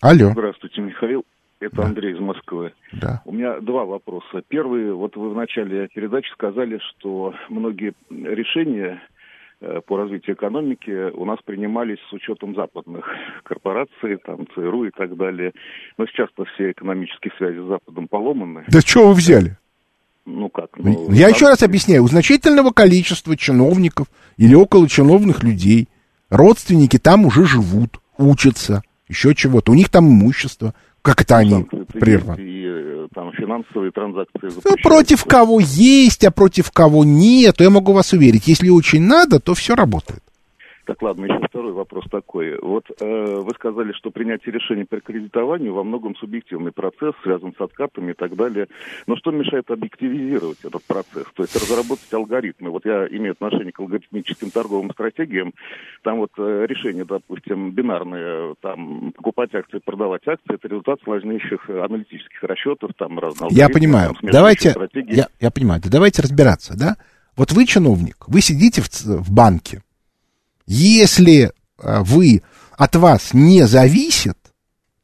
[0.00, 0.30] Алло.
[0.30, 1.24] Здравствуйте, Михаил.
[1.58, 1.84] Это да.
[1.84, 2.72] Андрей из Москвы.
[2.92, 3.22] Да.
[3.24, 4.42] У меня два вопроса.
[4.48, 9.00] Первый, вот вы в начале передачи сказали, что многие решения
[9.86, 13.04] по развитию экономики у нас принимались с учетом западных
[13.44, 15.52] корпораций, там, ЦРУ и так далее.
[15.96, 18.64] Но сейчас-то все экономические связи с Западом поломаны.
[18.68, 19.56] Да что вы взяли?
[20.26, 20.76] Ну как?
[20.76, 22.02] Ну, Я еще раз объясняю.
[22.02, 25.88] У значительного количества чиновников или около чиновных людей
[26.30, 29.72] родственники там уже живут, учатся, еще чего-то.
[29.72, 30.74] У них там имущество.
[31.00, 32.40] Как это они прерваны?
[33.14, 38.48] Там финансовые транзакции Ну, против кого есть, а против кого нет, я могу вас уверить,
[38.48, 40.22] если очень надо, то все работает.
[40.86, 42.56] Так, ладно, еще второй вопрос такой.
[42.62, 47.60] Вот э, вы сказали, что принятие решений по кредитованию во многом субъективный процесс, связан с
[47.60, 48.68] откатами и так далее.
[49.08, 51.26] Но что мешает объективизировать этот процесс?
[51.34, 52.70] То есть разработать алгоритмы.
[52.70, 55.54] Вот я имею отношение к алгоритмическим торговым стратегиям.
[56.04, 62.44] Там вот э, решения, допустим, бинарные, там покупать акции, продавать акции, это результат сложнейших аналитических
[62.44, 64.14] расчетов, там разные Я понимаю.
[64.20, 66.96] Там, давайте, я, я понимаю, да давайте разбираться, да?
[67.36, 69.82] Вот вы чиновник, вы сидите в, в банке,
[70.66, 72.42] Если а, вы,
[72.76, 74.38] от вас не зависит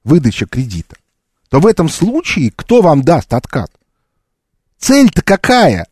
[0.05, 0.97] выдача кредита,
[1.49, 3.71] то в этом случае кто вам даст откат?
[4.79, 5.87] Цель-то какая?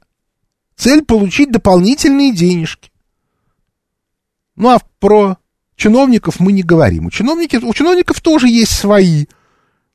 [0.77, 2.91] Цель получить дополнительные денежки.
[4.57, 5.39] Ну а про
[5.77, 7.07] чиновников мы не говорим.
[7.07, 9.27] У, чиновники, у чиновников тоже есть свои.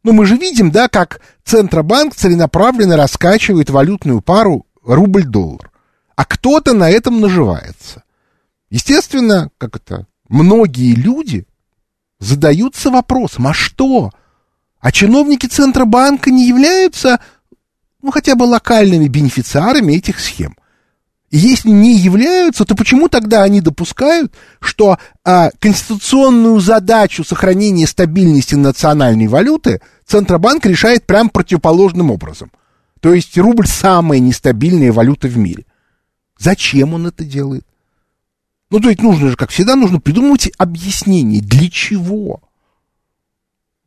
[0.04, 5.72] Но мы же видим, да, как Центробанк целенаправленно раскачивает валютную пару рубль-доллар.
[6.16, 8.05] А кто-то на этом наживается.
[8.70, 11.48] Естественно, как это, многие люди
[12.20, 14.12] задаются вопросом, а что?
[14.80, 17.20] А чиновники Центробанка не являются,
[18.02, 20.56] ну, хотя бы локальными бенефициарами этих схем.
[21.32, 28.56] И если не являются, то почему тогда они допускают, что а, конституционную задачу сохранения стабильности
[28.56, 32.52] национальной валюты Центробанк решает прям противоположным образом?
[33.02, 35.66] То есть рубль самая нестабильная валюта в мире.
[36.38, 37.66] Зачем он это делает?
[38.72, 41.42] Ну, то есть нужно же, как всегда, нужно придумывать объяснение.
[41.42, 42.42] Для чего?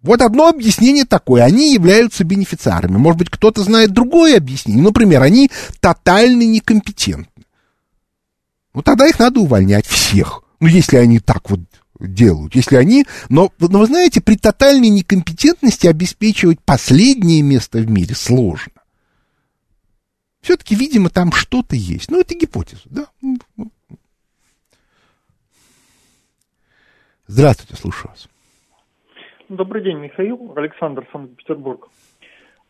[0.03, 1.43] Вот одно объяснение такое.
[1.43, 2.97] Они являются бенефициарами.
[2.97, 4.83] Может быть, кто-то знает другое объяснение.
[4.83, 7.45] Например, они тотально некомпетентны.
[8.75, 10.45] Ну, тогда их надо увольнять всех.
[10.61, 11.61] Ну, если они так вот
[11.99, 12.55] делают.
[12.55, 13.07] Если они...
[13.29, 18.73] Но, но вы знаете, при тотальной некомпетентности обеспечивать последнее место в мире сложно.
[20.41, 22.11] Все-таки, видимо, там что-то есть.
[22.11, 23.07] Ну, это гипотеза, да?
[27.31, 28.27] Здравствуйте, слушаю вас.
[29.51, 30.55] Добрый день, Михаил.
[30.57, 31.91] Александр, Санкт-Петербург.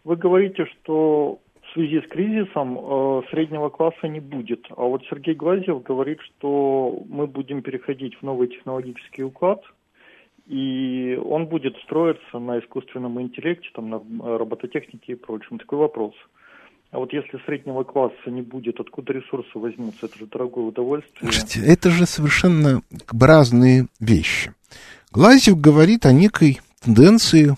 [0.03, 4.66] Вы говорите, что в связи с кризисом э, среднего класса не будет.
[4.77, 9.62] А вот Сергей Глазьев говорит, что мы будем переходить в новый технологический уклад,
[10.49, 13.99] и он будет строиться на искусственном интеллекте, там, на
[14.38, 15.59] робототехнике и прочем.
[15.59, 16.14] Такой вопрос.
[16.90, 20.07] А вот если среднего класса не будет, откуда ресурсы возьмутся?
[20.07, 21.31] Это же дорогое удовольствие.
[21.31, 24.55] Слушайте, это же совершенно разные вещи.
[25.11, 27.57] Глазев говорит о некой тенденции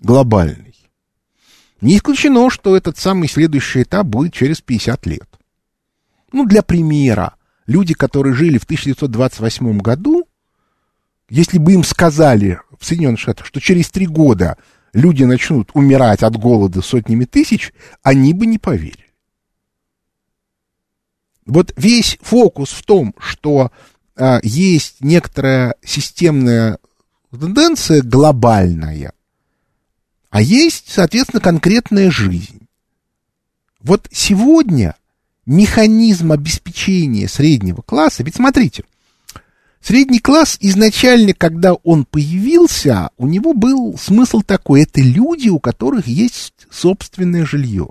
[0.00, 0.74] глобальной.
[1.80, 5.28] Не исключено, что этот самый следующий этап будет через 50 лет.
[6.32, 7.34] Ну, для примера,
[7.66, 10.28] люди, которые жили в 1928 году,
[11.30, 14.58] если бы им сказали в Соединенных Штатах, что через три года
[14.92, 17.72] люди начнут умирать от голода сотнями тысяч,
[18.02, 19.06] они бы не поверили.
[21.46, 23.72] Вот весь фокус в том, что
[24.16, 26.78] а, есть некоторая системная
[27.30, 29.12] тенденция глобальная,
[30.30, 32.68] а есть, соответственно, конкретная жизнь.
[33.80, 34.94] Вот сегодня
[35.46, 38.84] механизм обеспечения среднего класса, ведь смотрите,
[39.80, 44.82] Средний класс изначально, когда он появился, у него был смысл такой.
[44.82, 47.88] Это люди, у которых есть собственное жилье.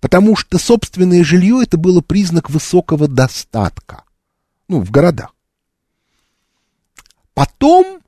[0.00, 4.02] Потому что собственное жилье это было признак высокого достатка.
[4.68, 5.34] Ну, в городах.
[7.32, 8.00] Потом,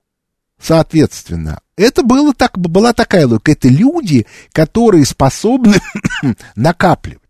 [0.60, 3.52] соответственно, это было так, была такая логика.
[3.52, 5.76] Это люди, которые способны
[6.56, 7.22] накапливать.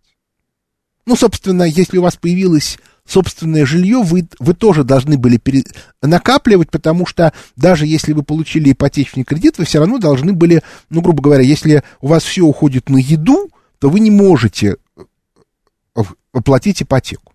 [1.04, 5.64] Ну, собственно, если у вас появилось собственное жилье вы, вы тоже должны были пере...
[6.02, 11.00] накапливать, потому что даже если вы получили ипотечный кредит, вы все равно должны были, ну,
[11.00, 16.82] грубо говоря, если у вас все уходит на еду, то вы не можете э, оплатить
[16.82, 17.32] ипотеку.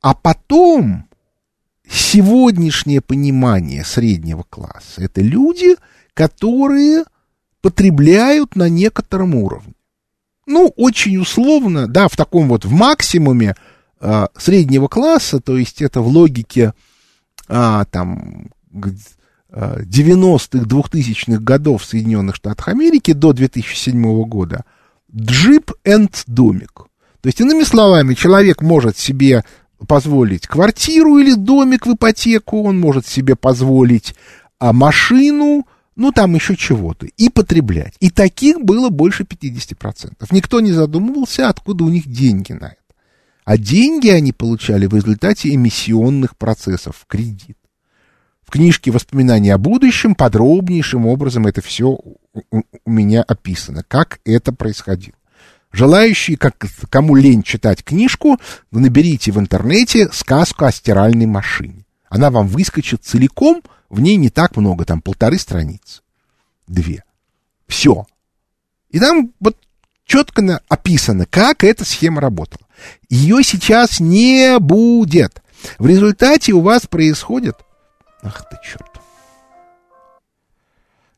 [0.00, 1.08] А потом
[1.88, 5.76] сегодняшнее понимание среднего класса– это люди,
[6.14, 7.04] которые
[7.60, 9.74] потребляют на некотором уровне
[10.46, 13.54] ну, очень условно, да, в таком вот, в максимуме
[14.00, 16.74] э, среднего класса, то есть это в логике
[17.48, 18.50] э, там
[19.52, 24.64] 90-х, 2000-х годов Соединенных Штатах Америки до 2007 года,
[25.14, 26.86] джип энд домик.
[27.20, 29.44] То есть, иными словами, человек может себе
[29.86, 34.14] позволить квартиру или домик в ипотеку, он может себе позволить
[34.58, 37.94] а, машину, ну, там еще чего-то, и потреблять.
[38.00, 40.12] И таких было больше 50%.
[40.30, 42.76] Никто не задумывался, откуда у них деньги на это.
[43.44, 47.58] А деньги они получали в результате эмиссионных процессов, кредит.
[48.42, 55.16] В книжке «Воспоминания о будущем» подробнейшим образом это все у меня описано, как это происходило.
[55.72, 58.38] Желающие, как, кому лень читать книжку,
[58.70, 61.86] наберите в интернете сказку о стиральной машине.
[62.08, 63.62] Она вам выскочит целиком–
[63.92, 66.00] в ней не так много, там полторы страницы.
[66.66, 67.04] Две.
[67.68, 68.06] Все.
[68.88, 69.56] И там вот
[70.06, 72.66] четко описано, как эта схема работала.
[73.10, 75.42] Ее сейчас не будет.
[75.78, 77.54] В результате у вас происходит...
[78.22, 78.98] Ах ты черт.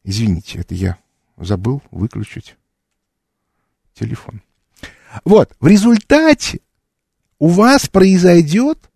[0.03, 0.99] Извините, это я
[1.37, 2.57] забыл выключить
[3.95, 4.43] телефон.
[5.25, 6.59] Вот, в результате
[7.39, 8.91] у вас произойдет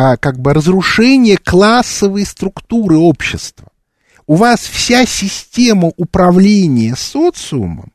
[0.00, 3.66] а, как бы разрушение классовой структуры общества.
[4.28, 7.90] У вас вся система управления социумом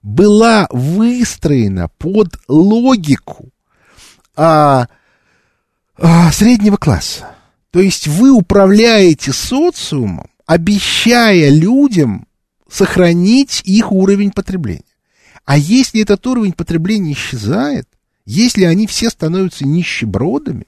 [0.00, 3.48] была выстроена под логику
[4.36, 4.86] а,
[5.96, 7.26] а, среднего класса.
[7.72, 12.28] То есть вы управляете социумом, обещая людям
[12.70, 14.84] сохранить их уровень потребления.
[15.44, 17.88] А если этот уровень потребления исчезает,
[18.26, 20.66] если они все становятся нищебродами,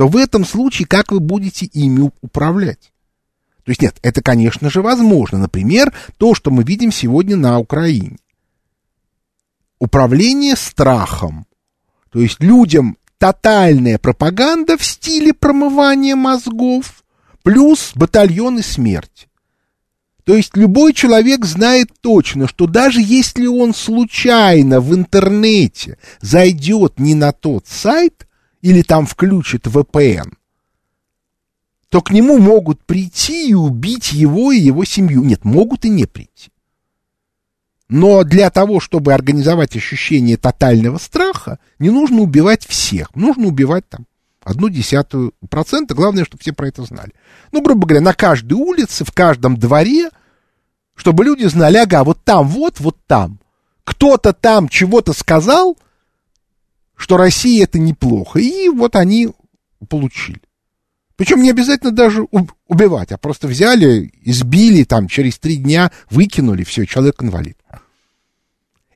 [0.00, 2.90] то в этом случае как вы будете ими управлять?
[3.64, 5.36] То есть нет, это, конечно же, возможно.
[5.36, 8.16] Например, то, что мы видим сегодня на Украине.
[9.78, 11.44] Управление страхом.
[12.10, 17.04] То есть людям тотальная пропаганда в стиле промывания мозгов
[17.42, 19.28] плюс батальоны смерти.
[20.24, 27.14] То есть любой человек знает точно, что даже если он случайно в интернете зайдет не
[27.14, 28.26] на тот сайт
[28.62, 30.34] или там включит VPN,
[31.88, 35.22] то к нему могут прийти и убить его и его семью.
[35.24, 36.50] Нет, могут и не прийти.
[37.88, 43.12] Но для того, чтобы организовать ощущение тотального страха, не нужно убивать всех.
[43.16, 44.06] Нужно убивать там
[44.44, 45.94] одну десятую процента.
[45.94, 47.12] Главное, чтобы все про это знали.
[47.50, 50.10] Ну, грубо говоря, на каждой улице, в каждом дворе,
[50.94, 53.40] чтобы люди знали, ага, вот там, вот, вот там.
[53.82, 55.76] Кто-то там чего-то сказал,
[57.00, 58.38] что Россия это неплохо.
[58.40, 59.30] И вот они
[59.88, 60.42] получили.
[61.16, 62.26] Причем не обязательно даже
[62.68, 67.56] убивать, а просто взяли, избили, там, через три дня выкинули, все, человек инвалид.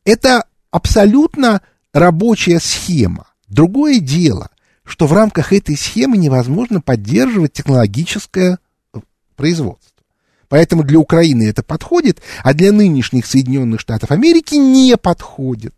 [0.05, 1.63] Это абсолютно
[1.95, 3.29] рабочая схема.
[3.49, 4.51] Другое дело,
[4.85, 8.59] что в рамках этой схемы невозможно поддерживать технологическое
[8.93, 8.99] э,
[9.35, 10.03] производство.
[10.49, 15.75] Поэтому для Украины это подходит, а для нынешних Соединенных Штатов Америки не подходит.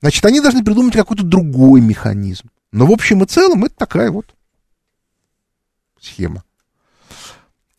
[0.00, 2.48] Значит, они должны придумать какой-то другой механизм.
[2.72, 4.26] Но в общем и целом это такая вот
[5.98, 6.42] схема.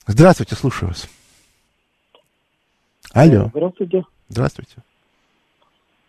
[0.08, 1.08] Здравствуйте, слушаю вас.
[3.14, 3.50] Алло.
[3.54, 4.04] Здравствуйте.
[4.30, 4.76] Здравствуйте.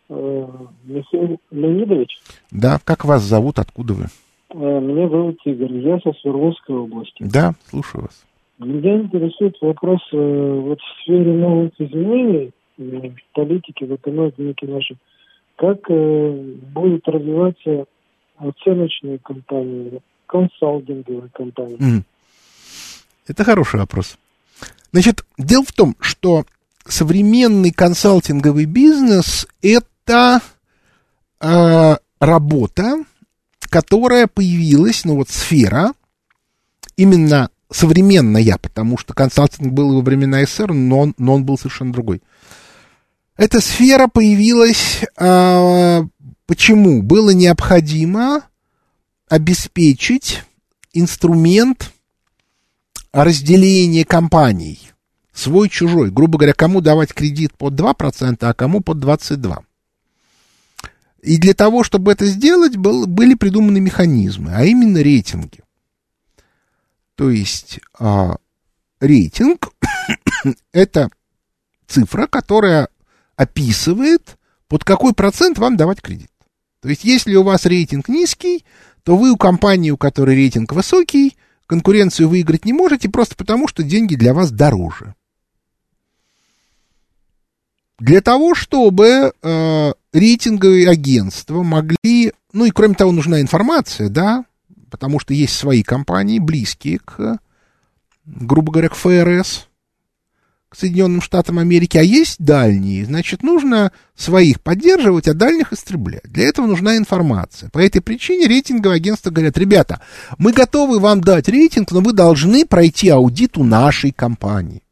[0.08, 0.48] Э,
[0.84, 2.18] Михаил Леонидович?
[2.50, 4.04] Да, как вас зовут, откуда вы?
[4.50, 7.22] Э, меня зовут Игорь, я со Свердловской области.
[7.22, 8.24] Да, слушаю вас.
[8.58, 14.96] Меня интересует вопрос э, вот в сфере новых изменений в политике, в экономике нашей.
[15.58, 17.86] Как будет развиваться
[18.36, 22.04] оценочные компании, консалтинговые компании?
[23.26, 24.16] Это хороший вопрос.
[24.92, 26.44] Значит, дело в том, что
[26.86, 30.40] современный консалтинговый бизнес это
[31.40, 33.04] э, работа,
[33.60, 35.92] которая появилась, ну вот сфера,
[36.96, 41.92] именно современная, потому что консалтинг был во времена СССР, но он, но он был совершенно
[41.92, 42.22] другой.
[43.38, 46.02] Эта сфера появилась, э,
[46.46, 47.02] почему?
[47.02, 48.42] Было необходимо
[49.28, 50.42] обеспечить
[50.92, 51.92] инструмент
[53.12, 54.90] разделения компаний–
[55.32, 56.10] свой-чужой.
[56.10, 59.62] Грубо говоря, кому давать кредит под 2%, а кому под 22%.
[61.22, 65.60] И для того, чтобы это сделать, был, были придуманы механизмы, а именно рейтинги.
[67.14, 68.36] То есть а,
[68.98, 69.70] рейтинг–
[70.72, 71.08] это
[71.86, 72.88] цифра, которая
[73.38, 74.36] описывает,
[74.66, 76.30] под какой процент вам давать кредит.
[76.82, 78.64] То есть если у вас рейтинг низкий,
[79.04, 81.36] то вы у компании, у которой рейтинг высокий,
[81.66, 85.14] конкуренцию выиграть не можете просто потому, что деньги для вас дороже.
[88.00, 94.44] Для того, чтобы э, рейтинговые агентства могли, ну и кроме того нужна информация, да,
[94.90, 97.38] потому что есть свои компании, близкие к,
[98.24, 99.67] грубо говоря, к ФРС,
[100.68, 106.24] к Соединенным Штатам Америки, а есть дальние, значит, нужно своих поддерживать, а дальних истреблять.
[106.24, 107.70] Для этого нужна информация.
[107.70, 110.02] По этой причине рейтинговые агентства говорят, ребята,
[110.36, 114.82] мы готовы вам дать рейтинг, но вы должны пройти аудит у нашей компании.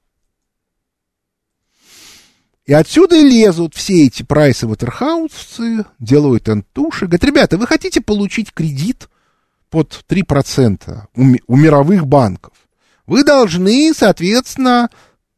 [2.65, 7.07] И отсюда лезут все эти прайсы Waterhouse, делают антуши.
[7.07, 9.09] Говорят, ребята, вы хотите получить кредит
[9.71, 12.55] под 3% у, у мировых банков?
[13.07, 14.91] Вы должны, соответственно,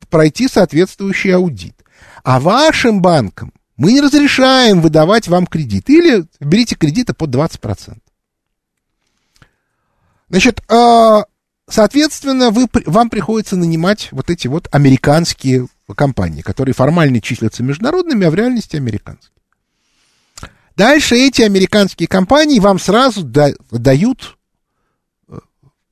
[0.09, 1.74] пройти соответствующий аудит.
[2.22, 5.88] А вашим банкам мы не разрешаем выдавать вам кредит.
[5.88, 7.98] Или берите кредиты под 20%.
[10.28, 11.24] Значит, а,
[11.68, 18.30] соответственно, вы, вам приходится нанимать вот эти вот американские компании, которые формально числятся международными, а
[18.30, 19.32] в реальности американские.
[20.76, 24.38] Дальше эти американские компании вам сразу да, дают
[25.28, 25.38] э,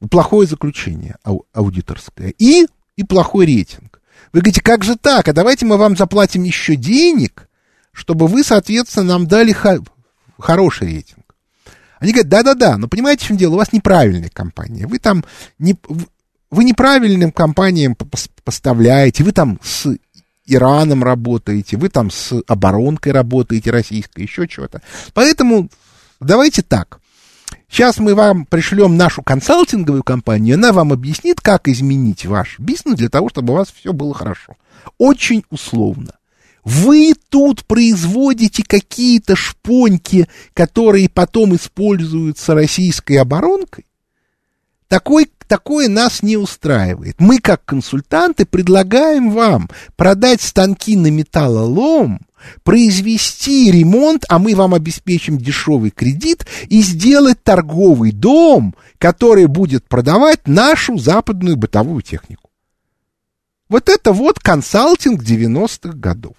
[0.09, 1.17] плохое заключение
[1.53, 3.96] аудиторское и, и плохой рейтинг.
[4.33, 5.29] Вы говорите, как же так?
[5.29, 7.49] А давайте мы вам заплатим еще денег,
[7.93, 9.57] чтобы вы, соответственно, нам дали
[10.39, 11.35] хороший рейтинг.
[11.99, 13.55] Они говорят, да-да-да, но понимаете, в чем дело?
[13.55, 14.87] У вас неправильная компания.
[14.87, 15.25] Вы там
[15.59, 15.77] не,
[16.51, 17.97] вы неправильным компаниям
[18.45, 19.97] поставляете, вы там с
[20.47, 24.83] Ираном работаете, вы там с оборонкой работаете российской, еще чего-то.
[25.15, 25.71] Поэтому
[26.21, 27.01] давайте так.
[27.69, 33.09] Сейчас мы вам пришлем нашу консалтинговую компанию, она вам объяснит, как изменить ваш бизнес для
[33.09, 34.57] того, чтобы у вас все было хорошо.
[34.99, 36.13] Очень условно.
[36.65, 43.85] Вы тут производите какие-то шпоньки, которые потом используются российской оборонкой.
[44.89, 47.17] Такой, такое нас не устраивает.
[47.19, 52.21] Мы, как консультанты, предлагаем вам продать станки на металлолом,
[52.65, 60.47] произвести ремонт, а мы вам обеспечим дешевый кредит и сделать торговый дом, который будет продавать
[60.47, 62.51] нашу западную бытовую технику.
[63.69, 66.35] Вот это вот консалтинг 90-х годов.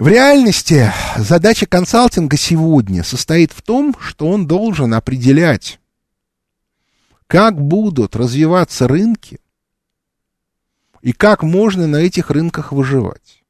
[0.00, 5.78] В реальности задача консалтинга сегодня состоит в том, что он должен определять,
[7.30, 9.38] как будут развиваться рынки
[11.00, 13.44] и как можно на этих рынках выживать.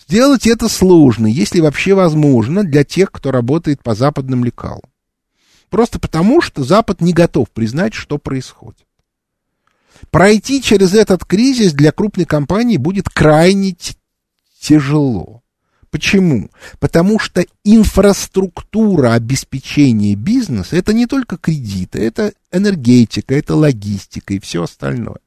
[0.00, 4.88] Сделать это сложно, если вообще возможно, для тех, кто работает по западным лекалам.
[5.68, 8.86] Просто потому, что Запад не готов признать, что происходит.
[10.10, 13.76] Пройти через этот кризис для крупной компании будет крайне
[14.58, 15.42] тяжело.
[15.96, 16.50] Почему?
[16.78, 24.64] Потому что инфраструктура обеспечения бизнеса это не только кредиты, это энергетика, это логистика и все
[24.64, 25.20] остальное.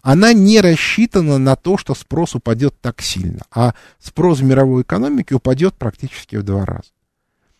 [0.00, 5.34] Она не рассчитана на то, что спрос упадет так сильно, а спрос в мировой экономике
[5.34, 6.88] упадет практически в два раза.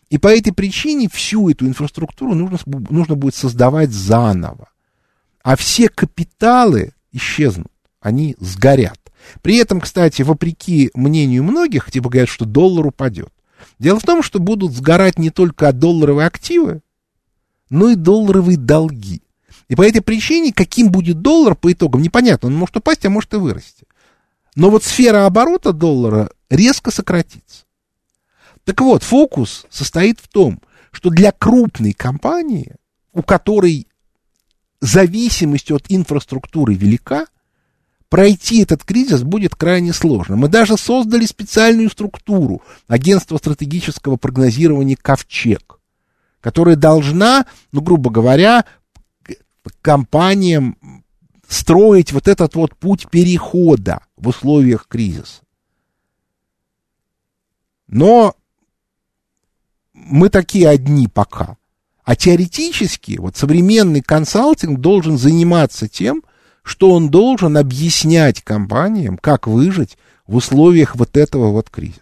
[0.09, 4.69] И по этой причине всю эту инфраструктуру нужно, нужно будет создавать заново.
[5.43, 7.71] А все капиталы исчезнут,
[8.01, 8.98] они сгорят.
[9.41, 13.29] При этом, кстати, вопреки мнению многих, типа говорят, что доллар упадет.
[13.77, 16.81] Дело в том, что будут сгорать не только долларовые активы,
[17.69, 19.21] но и долларовые долги.
[19.67, 22.47] И по этой причине, каким будет доллар по итогам, непонятно.
[22.47, 23.85] Он может упасть, а может и вырасти.
[24.55, 27.65] Но вот сфера оборота доллара резко сократится.
[28.63, 30.61] Так вот, фокус состоит в том,
[30.91, 32.75] что для крупной компании,
[33.13, 33.87] у которой
[34.81, 37.27] зависимость от инфраструктуры велика,
[38.09, 40.35] пройти этот кризис будет крайне сложно.
[40.35, 45.79] Мы даже создали специальную структуру агентства стратегического прогнозирования «Ковчег»,
[46.41, 48.65] которая должна, ну, грубо говоря,
[49.81, 50.77] компаниям
[51.47, 55.41] строить вот этот вот путь перехода в условиях кризиса.
[57.87, 58.35] Но
[59.93, 61.57] мы такие одни пока.
[62.03, 66.23] А теоретически вот современный консалтинг должен заниматься тем,
[66.63, 69.97] что он должен объяснять компаниям, как выжить
[70.27, 72.01] в условиях вот этого вот кризиса.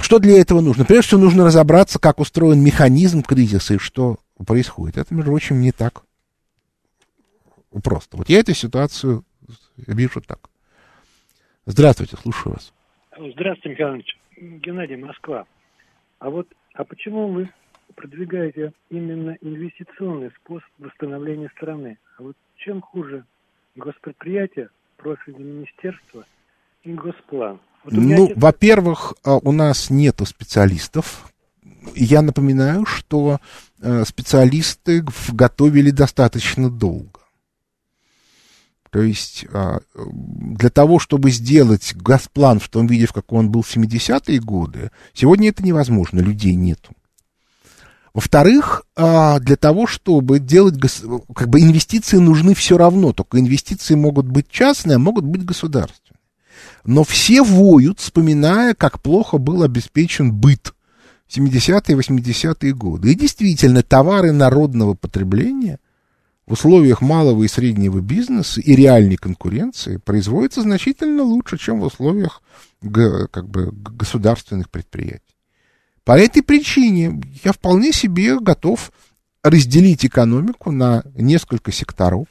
[0.00, 0.84] Что для этого нужно?
[0.84, 4.96] Прежде всего нужно разобраться, как устроен механизм кризиса и что происходит.
[4.96, 6.02] Это, между прочим, не так
[7.82, 8.16] просто.
[8.16, 9.24] Вот я эту ситуацию
[9.76, 10.38] вижу так.
[11.66, 12.72] Здравствуйте, слушаю вас.
[13.16, 14.18] Здравствуйте, Михаил Иванович.
[14.36, 15.46] Геннадий, Москва.
[16.18, 17.50] А вот, а почему вы
[17.94, 21.98] продвигаете именно инвестиционный способ восстановления страны?
[22.18, 23.24] А вот чем хуже
[23.76, 26.24] госпредприятие, профильное министерство
[26.84, 27.60] и госплан?
[27.84, 28.36] Вот ну, отец...
[28.36, 31.32] во-первых, а, у нас нету специалистов.
[31.94, 33.40] Я напоминаю, что
[33.80, 37.20] э, специалисты готовили достаточно долго.
[38.90, 43.62] То есть а, для того, чтобы сделать Газплан в том виде, в каком он был
[43.62, 46.92] в 70-е годы, сегодня это невозможно, людей нету.
[48.14, 50.74] Во-вторых, а, для того, чтобы делать,
[51.34, 56.18] как бы инвестиции нужны все равно, только инвестиции могут быть частные, а могут быть государственные.
[56.84, 60.74] Но все воют, вспоминая, как плохо был обеспечен быт
[61.26, 63.12] в 70-е и 80-е годы.
[63.12, 65.78] И действительно, товары народного потребления
[66.46, 72.42] в условиях малого и среднего бизнеса и реальной конкуренции производятся значительно лучше, чем в условиях
[73.30, 75.22] как бы, государственных предприятий.
[76.04, 78.92] По этой причине я вполне себе готов
[79.42, 82.26] разделить экономику на несколько секторов.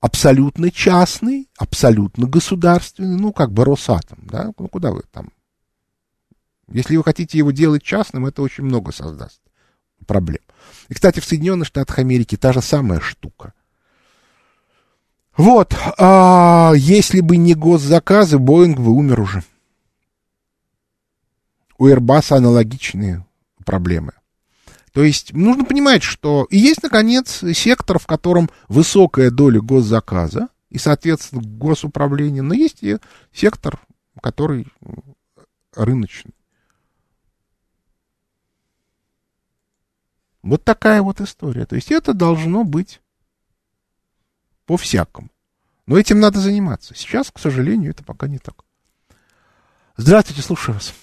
[0.00, 5.30] Абсолютно частный, абсолютно государственный, ну, как бы Росатом, да, ну, куда вы там?
[6.68, 9.40] Если вы хотите его делать частным, это очень много создаст
[10.06, 10.40] проблем.
[10.88, 13.52] И, кстати, в Соединенных Штатах Америки та же самая штука.
[15.36, 19.44] Вот, а если бы не госзаказы, Боинг бы умер уже
[21.78, 23.26] у Airbus аналогичные
[23.64, 24.12] проблемы.
[24.92, 30.78] То есть нужно понимать, что и есть, наконец, сектор, в котором высокая доля госзаказа и,
[30.78, 32.96] соответственно, госуправления, но есть и
[33.32, 33.78] сектор,
[34.22, 34.86] который э,
[35.74, 36.32] рыночный.
[40.42, 41.66] Вот такая вот история.
[41.66, 43.00] То есть это должно быть
[44.64, 45.28] по-всякому.
[45.86, 46.94] Но этим надо заниматься.
[46.94, 48.64] Сейчас, к сожалению, это пока не так.
[49.96, 50.94] Здравствуйте, слушаю вас.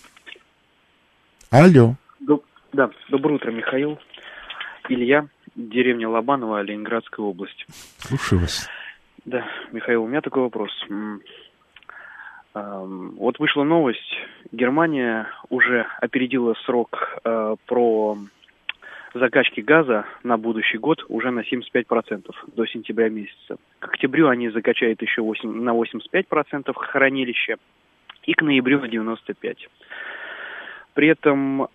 [1.54, 1.94] Алло.
[2.20, 2.44] Доб-
[2.74, 4.00] Да, доброе утро, Михаил.
[4.90, 7.64] Илья, деревня Лобаново, Ленинградская область.
[8.00, 8.68] Слушаю вас.
[9.26, 10.72] Да, Михаил, у меня такой вопрос.
[12.56, 14.16] Вот вышла новость,
[14.52, 18.18] Германия уже опередила срок э, про
[19.14, 23.58] закачки газа на будущий год уже на 75% до сентября месяца.
[23.80, 27.58] К октябрю они закачают еще 8, на 85% хранилище
[28.24, 29.68] и к ноябрю на 95%.
[30.94, 31.68] При этом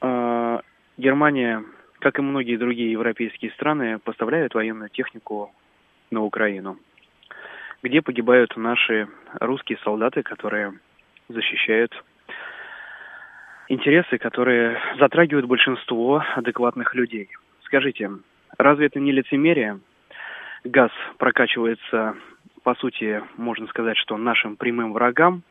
[0.00, 0.60] э,
[0.96, 1.64] Германия,
[2.00, 5.52] как и многие другие европейские страны, поставляет военную технику
[6.10, 6.78] на Украину,
[7.82, 9.08] где погибают наши
[9.40, 10.72] русские солдаты, которые
[11.28, 11.92] защищают
[13.68, 17.30] интересы, которые затрагивают большинство адекватных людей.
[17.64, 18.10] Скажите,
[18.58, 19.80] разве это не лицемерие?
[20.64, 22.14] Газ прокачивается,
[22.62, 25.42] по сути, можно сказать, что нашим прямым врагам.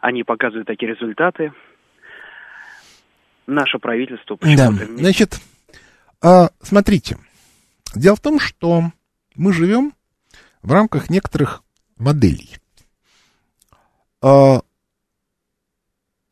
[0.00, 1.52] Они показывают такие результаты.
[3.48, 5.40] Наше правительство Да, почему-то значит,
[6.20, 7.16] а, смотрите.
[7.94, 8.92] Дело в том, что
[9.36, 9.94] мы живем
[10.60, 11.62] в рамках некоторых
[11.96, 12.58] моделей.
[14.20, 14.60] А,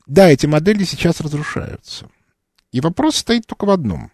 [0.07, 2.07] да, эти модели сейчас разрушаются.
[2.71, 4.11] И вопрос стоит только в одном.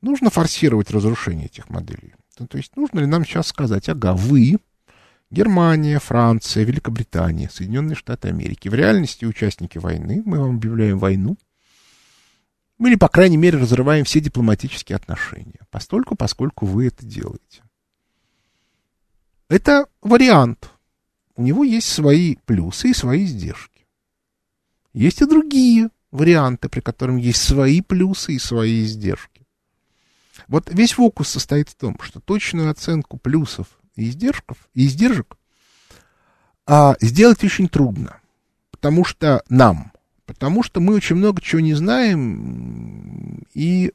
[0.00, 2.14] Нужно форсировать разрушение этих моделей.
[2.38, 4.56] Ну, то есть нужно ли нам сейчас сказать, ага, вы,
[5.30, 11.36] Германия, Франция, Великобритания, Соединенные Штаты Америки, в реальности участники войны, мы вам объявляем войну,
[12.86, 17.62] или, по крайней мере, разрываем все дипломатические отношения, постольку, поскольку вы это делаете.
[19.48, 20.70] Это вариант.
[21.36, 23.86] У него есть свои плюсы и свои издержки.
[24.92, 29.46] Есть и другие варианты, при которых есть свои плюсы и свои издержки.
[30.48, 35.36] Вот весь фокус состоит в том, что точную оценку плюсов и издержков, и издержек
[36.66, 38.20] а, сделать очень трудно.
[38.70, 39.92] Потому что нам,
[40.30, 43.92] потому что мы очень много чего не знаем и,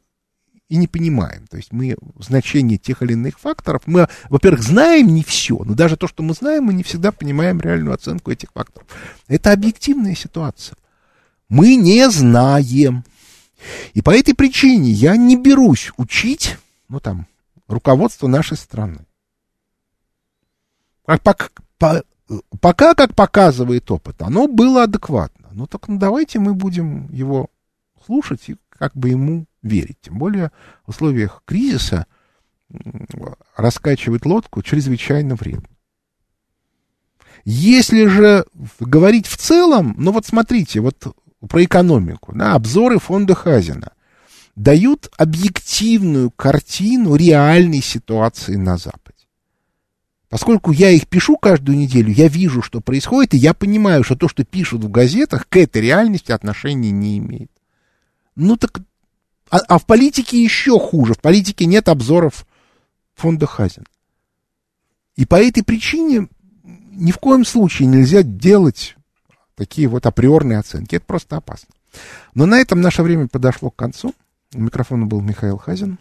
[0.67, 1.47] и не понимаем.
[1.47, 5.95] То есть мы значение тех или иных факторов, мы, во-первых, знаем не все, но даже
[5.95, 8.85] то, что мы знаем, мы не всегда понимаем реальную оценку этих факторов.
[9.29, 10.75] Это объективная ситуация.
[11.47, 13.05] Мы не знаем.
[13.93, 16.57] И по этой причине я не берусь учить,
[16.89, 17.27] ну там,
[17.69, 19.05] руководство нашей страны.
[21.05, 22.03] Как, пока, по,
[22.59, 25.44] пока, как показывает опыт, оно было адекватно.
[25.55, 27.49] Ну так ну, давайте мы будем его
[28.05, 29.97] слушать и как бы ему верить.
[30.01, 30.51] Тем более
[30.85, 32.07] в условиях кризиса
[33.55, 35.69] раскачивать лодку чрезвычайно вредно.
[37.45, 38.45] Если же
[38.81, 41.15] говорить в целом, ну вот смотрите, вот
[41.47, 43.93] про экономику, да, обзоры фонда Хазина
[44.57, 49.04] дают объективную картину реальной ситуации на Западе.
[50.29, 54.27] Поскольку я их пишу каждую неделю, я вижу, что происходит, и я понимаю, что то,
[54.27, 57.51] что пишут в газетах, к этой реальности отношения не имеет.
[58.35, 58.79] Ну так...
[59.51, 61.13] А, а в политике еще хуже.
[61.13, 62.47] В политике нет обзоров
[63.13, 63.85] фонда Хазин.
[65.15, 66.27] И по этой причине
[66.63, 68.95] ни в коем случае нельзя делать
[69.55, 70.95] такие вот априорные оценки.
[70.95, 71.69] Это просто опасно.
[72.33, 74.13] Но на этом наше время подошло к концу.
[74.53, 75.99] У микрофона был Михаил Хазин.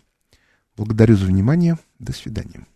[0.77, 1.79] Благодарю за внимание.
[1.99, 2.67] До свидания.